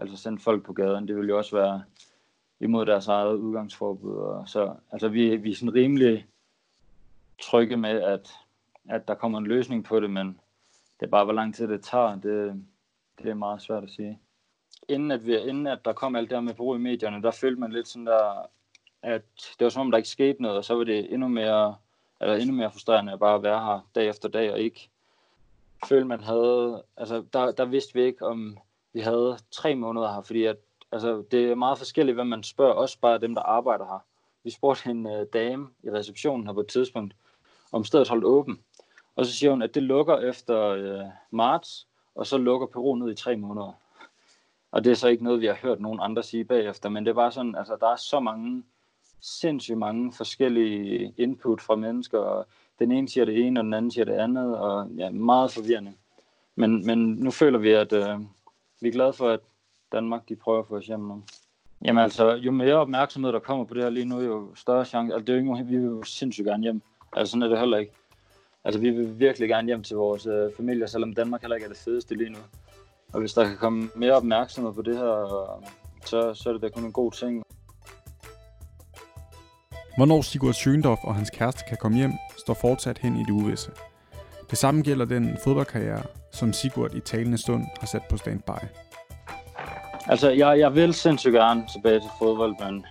altså, 0.00 0.16
sende 0.16 0.42
folk 0.42 0.64
på 0.64 0.72
gaden. 0.72 1.08
Det 1.08 1.16
vil 1.16 1.28
jo 1.28 1.38
også 1.38 1.56
være 1.56 1.82
imod 2.60 2.86
deres 2.86 3.08
eget 3.08 3.36
udgangsforbud. 3.36 4.16
Og 4.16 4.48
så, 4.48 4.74
altså, 4.92 5.08
vi, 5.08 5.36
vi 5.36 5.50
er 5.50 5.54
sådan 5.54 5.74
rimelig 5.74 6.26
trygge 7.42 7.76
med, 7.76 8.02
at, 8.02 8.30
at 8.88 9.08
der 9.08 9.14
kommer 9.14 9.38
en 9.38 9.46
løsning 9.46 9.84
på 9.84 10.00
det, 10.00 10.10
men 10.10 10.26
det 11.00 11.06
er 11.06 11.10
bare, 11.10 11.24
hvor 11.24 11.34
lang 11.34 11.54
tid 11.54 11.68
det 11.68 11.82
tager, 11.82 12.20
det, 12.20 12.64
det 13.22 13.30
er 13.30 13.34
meget 13.34 13.62
svært 13.62 13.84
at 13.84 13.90
sige. 13.90 14.20
Inden 14.88 15.10
at, 15.10 15.26
vi, 15.26 15.38
inden 15.38 15.66
at 15.66 15.84
der 15.84 15.92
kom 15.92 16.16
alt 16.16 16.30
det 16.30 16.36
her 16.36 16.42
med 16.42 16.54
brug 16.54 16.76
i 16.76 16.78
medierne, 16.78 17.22
der 17.22 17.30
følte 17.30 17.60
man 17.60 17.72
lidt 17.72 17.88
sådan 17.88 18.06
der, 18.06 18.46
at 19.02 19.22
det 19.58 19.64
var 19.64 19.68
som 19.68 19.80
om, 19.80 19.90
der 19.90 19.98
ikke 19.98 20.08
skete 20.08 20.42
noget, 20.42 20.56
og 20.56 20.64
så 20.64 20.74
var 20.74 20.84
det 20.84 21.12
endnu 21.12 21.28
mere, 21.28 21.76
eller 22.20 22.34
endnu 22.34 22.56
mere 22.56 22.70
frustrerende 22.70 23.12
at 23.12 23.18
bare 23.18 23.42
være 23.42 23.64
her 23.64 23.88
dag 23.94 24.08
efter 24.08 24.28
dag, 24.28 24.52
og 24.52 24.60
ikke 24.60 24.90
føle, 25.86 26.04
man 26.04 26.20
havde, 26.20 26.82
altså 26.96 27.24
der, 27.32 27.52
der 27.52 27.64
vidste 27.64 27.94
vi 27.94 28.02
ikke, 28.02 28.26
om 28.26 28.58
vi 28.92 29.00
havde 29.00 29.38
tre 29.50 29.74
måneder 29.74 30.12
her, 30.14 30.20
fordi 30.20 30.44
at, 30.44 30.56
altså, 30.92 31.24
det 31.30 31.50
er 31.50 31.54
meget 31.54 31.78
forskelligt, 31.78 32.14
hvad 32.14 32.24
man 32.24 32.42
spørger, 32.42 32.74
også 32.74 33.00
bare 33.00 33.18
dem, 33.18 33.34
der 33.34 33.42
arbejder 33.42 33.84
her. 33.84 34.04
Vi 34.44 34.50
spurgte 34.50 34.90
en 34.90 35.06
uh, 35.06 35.22
dame 35.32 35.68
i 35.82 35.90
receptionen 35.90 36.46
her 36.46 36.54
på 36.54 36.60
et 36.60 36.66
tidspunkt, 36.66 37.14
om 37.72 37.84
stedet 37.84 38.08
holdt 38.08 38.24
åben, 38.24 38.60
og 39.16 39.26
så 39.26 39.32
siger 39.32 39.50
hun, 39.50 39.62
at 39.62 39.74
det 39.74 39.82
lukker 39.82 40.18
efter 40.18 40.74
uh, 41.02 41.10
marts, 41.30 41.88
og 42.18 42.26
så 42.26 42.38
lukker 42.38 42.66
Peru 42.66 42.94
ned 42.94 43.10
i 43.10 43.14
tre 43.14 43.36
måneder. 43.36 43.72
Og 44.72 44.84
det 44.84 44.90
er 44.90 44.94
så 44.94 45.08
ikke 45.08 45.24
noget, 45.24 45.40
vi 45.40 45.46
har 45.46 45.58
hørt 45.62 45.80
nogen 45.80 45.98
andre 46.02 46.22
sige 46.22 46.44
bagefter, 46.44 46.88
men 46.88 47.04
det 47.04 47.10
er 47.10 47.14
bare 47.14 47.32
sådan, 47.32 47.54
altså 47.54 47.76
der 47.80 47.88
er 47.92 47.96
så 47.96 48.20
mange 48.20 48.62
sindssygt 49.20 49.78
mange 49.78 50.12
forskellige 50.12 51.14
input 51.16 51.60
fra 51.60 51.76
mennesker, 51.76 52.18
og 52.18 52.46
den 52.78 52.92
ene 52.92 53.08
siger 53.08 53.24
det 53.24 53.46
ene, 53.46 53.60
og 53.60 53.64
den 53.64 53.74
anden 53.74 53.90
siger 53.90 54.04
det 54.04 54.12
andet, 54.12 54.58
og 54.58 54.88
ja, 54.96 55.10
meget 55.10 55.50
forvirrende. 55.50 55.92
Men, 56.56 56.86
men 56.86 56.98
nu 56.98 57.30
føler 57.30 57.58
vi, 57.58 57.70
at 57.70 57.92
øh, 57.92 58.20
vi 58.80 58.88
er 58.88 58.92
glade 58.92 59.12
for, 59.12 59.28
at 59.28 59.40
Danmark 59.92 60.28
de 60.28 60.36
prøver 60.36 60.58
at 60.58 60.66
få 60.66 60.76
os 60.76 60.86
hjem 60.86 61.00
nu. 61.00 61.22
Jamen 61.84 62.02
altså, 62.02 62.34
jo 62.34 62.50
mere 62.50 62.74
opmærksomhed 62.74 63.32
der 63.32 63.38
kommer 63.38 63.64
på 63.64 63.74
det 63.74 63.82
her 63.82 63.90
lige 63.90 64.04
nu, 64.04 64.20
jo 64.20 64.54
større 64.54 64.84
chance. 64.84 65.14
Altså, 65.14 65.24
det 65.24 65.32
er 65.32 65.40
jo 65.42 65.54
ikke, 65.56 65.70
vi 65.70 65.76
vil 65.76 65.86
jo 65.86 66.02
sindssygt 66.02 66.46
gerne 66.46 66.62
hjem. 66.62 66.82
Altså, 67.12 67.30
sådan 67.30 67.42
er 67.42 67.48
det 67.48 67.58
heller 67.58 67.78
ikke. 67.78 67.92
Altså, 68.68 68.80
vi 68.80 68.90
vil 68.90 69.18
virkelig 69.18 69.48
gerne 69.48 69.66
hjem 69.66 69.82
til 69.82 69.96
vores 69.96 70.26
øh, 70.26 70.50
familie, 70.56 70.88
selvom 70.88 71.14
Danmark 71.14 71.40
heller 71.40 71.56
ikke 71.56 71.64
er 71.64 71.68
det 71.68 71.78
fedeste 71.78 72.14
lige 72.14 72.30
nu. 72.30 72.38
Og 73.12 73.20
hvis 73.20 73.32
der 73.32 73.44
kan 73.44 73.56
komme 73.56 73.90
mere 73.96 74.12
opmærksomhed 74.12 74.72
på 74.72 74.82
det 74.82 74.96
her, 74.96 75.16
så, 76.04 76.34
så 76.34 76.48
er 76.48 76.52
det 76.52 76.62
da 76.62 76.68
kun 76.68 76.84
en 76.84 76.92
god 76.92 77.12
ting. 77.12 77.42
Hvornår 79.96 80.22
Sigurd 80.22 80.52
Schøndorf 80.52 80.98
og 81.04 81.14
hans 81.14 81.30
kæreste 81.30 81.64
kan 81.68 81.76
komme 81.80 81.98
hjem, 81.98 82.12
står 82.38 82.54
fortsat 82.54 82.98
hen 82.98 83.16
i 83.16 83.24
det 83.24 83.30
uvisse. 83.30 83.70
Det 84.50 84.58
samme 84.58 84.82
gælder 84.82 85.04
den 85.04 85.38
fodboldkarriere, 85.44 86.02
som 86.32 86.52
Sigurd 86.52 86.94
i 86.94 87.00
talende 87.00 87.38
stund 87.38 87.64
har 87.80 87.86
sat 87.86 88.02
på 88.10 88.16
standby. 88.16 88.60
Altså, 90.06 90.30
jeg, 90.30 90.58
jeg 90.58 90.74
vil 90.74 90.94
sindssygt 90.94 91.34
gerne 91.34 91.64
tilbage 91.72 92.00
til 92.00 92.10
fodbold, 92.18 92.54
men, 92.64 92.86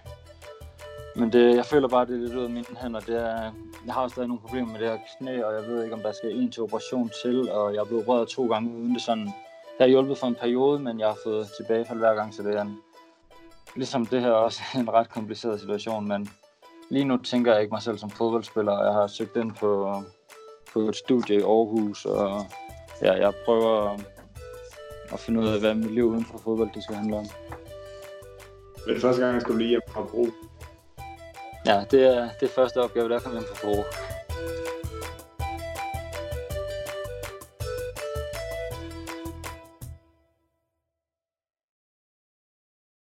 men 1.20 1.34
det, 1.34 1.56
jeg 1.56 1.66
føler 1.66 1.88
bare, 1.88 2.06
det 2.06 2.14
er 2.14 2.20
lidt 2.20 2.36
ud 2.36 2.44
af 2.44 2.50
mine 2.50 2.66
hænder. 2.82 3.00
Det 3.00 3.16
er, 3.16 3.52
jeg 3.86 3.94
har 3.94 4.08
stadig 4.08 4.28
nogle 4.28 4.42
problemer 4.42 4.72
med 4.72 4.80
det 4.80 4.90
her 4.90 4.98
knæ, 5.18 5.44
og 5.44 5.54
jeg 5.54 5.68
ved 5.68 5.84
ikke, 5.84 5.96
om 5.96 6.02
der 6.02 6.12
skal 6.12 6.40
en 6.40 6.52
til 6.52 6.64
operation 6.64 7.12
til, 7.24 7.52
og 7.52 7.74
jeg 7.74 7.80
er 7.80 7.86
blevet 7.86 8.08
rørt 8.08 8.28
to 8.28 8.48
gange 8.48 8.78
uden 8.78 8.94
det 8.94 9.02
sådan. 9.02 9.26
Det 9.26 9.80
har 9.80 9.88
hjulpet 9.88 10.18
for 10.18 10.28
en 10.28 10.36
periode, 10.36 10.80
men 10.80 11.00
jeg 11.00 11.08
har 11.08 11.18
fået 11.24 11.48
tilbagefald 11.58 12.00
hver 12.00 12.16
gang, 12.16 12.34
så 12.34 12.44
det 12.44 12.56
er 12.56 12.62
en, 12.62 12.78
ligesom 13.76 14.06
det 14.06 14.22
her 14.22 14.32
også 14.32 14.62
en 14.80 14.90
ret 14.90 15.10
kompliceret 15.10 15.60
situation, 15.60 16.08
men 16.08 16.30
lige 16.90 17.06
nu 17.06 17.18
tænker 17.18 17.54
jeg 17.54 17.62
ikke 17.62 17.74
mig 17.74 17.82
selv 17.82 17.98
som 17.98 18.10
fodboldspiller. 18.10 18.84
Jeg 18.84 18.94
har 18.94 19.08
søgt 19.08 19.36
ind 19.36 19.52
på, 19.56 20.02
på 20.74 20.80
et 20.80 20.96
studie 20.96 21.36
i 21.36 21.42
Aarhus, 21.42 22.06
og 22.06 22.46
ja, 23.02 23.14
jeg 23.14 23.34
prøver 23.46 23.98
at 25.14 25.20
finde 25.20 25.40
ud 25.40 25.48
af, 25.48 25.60
hvad 25.60 25.76
mit 25.76 25.94
liv 25.94 26.06
uden 26.06 26.26
for 26.26 26.38
fodbold 26.38 26.70
det 26.74 26.84
skal 26.84 26.96
handle 26.96 27.18
om. 27.18 27.26
Det 28.86 28.96
er 28.96 29.00
første 29.00 29.22
gang, 29.22 29.34
jeg 29.34 29.42
skulle 29.42 29.58
lige 29.58 29.70
hjem 29.70 29.82
fra 29.88 30.04
Bro. 30.04 30.28
Ja, 31.68 31.84
det 31.92 32.04
er, 32.04 32.30
det 32.40 32.50
er 32.50 32.54
første 32.56 32.82
opgave, 32.82 33.10
der 33.10 33.20
kan 33.20 33.34
man 33.34 33.44
få 33.44 33.66
brug. 33.66 33.86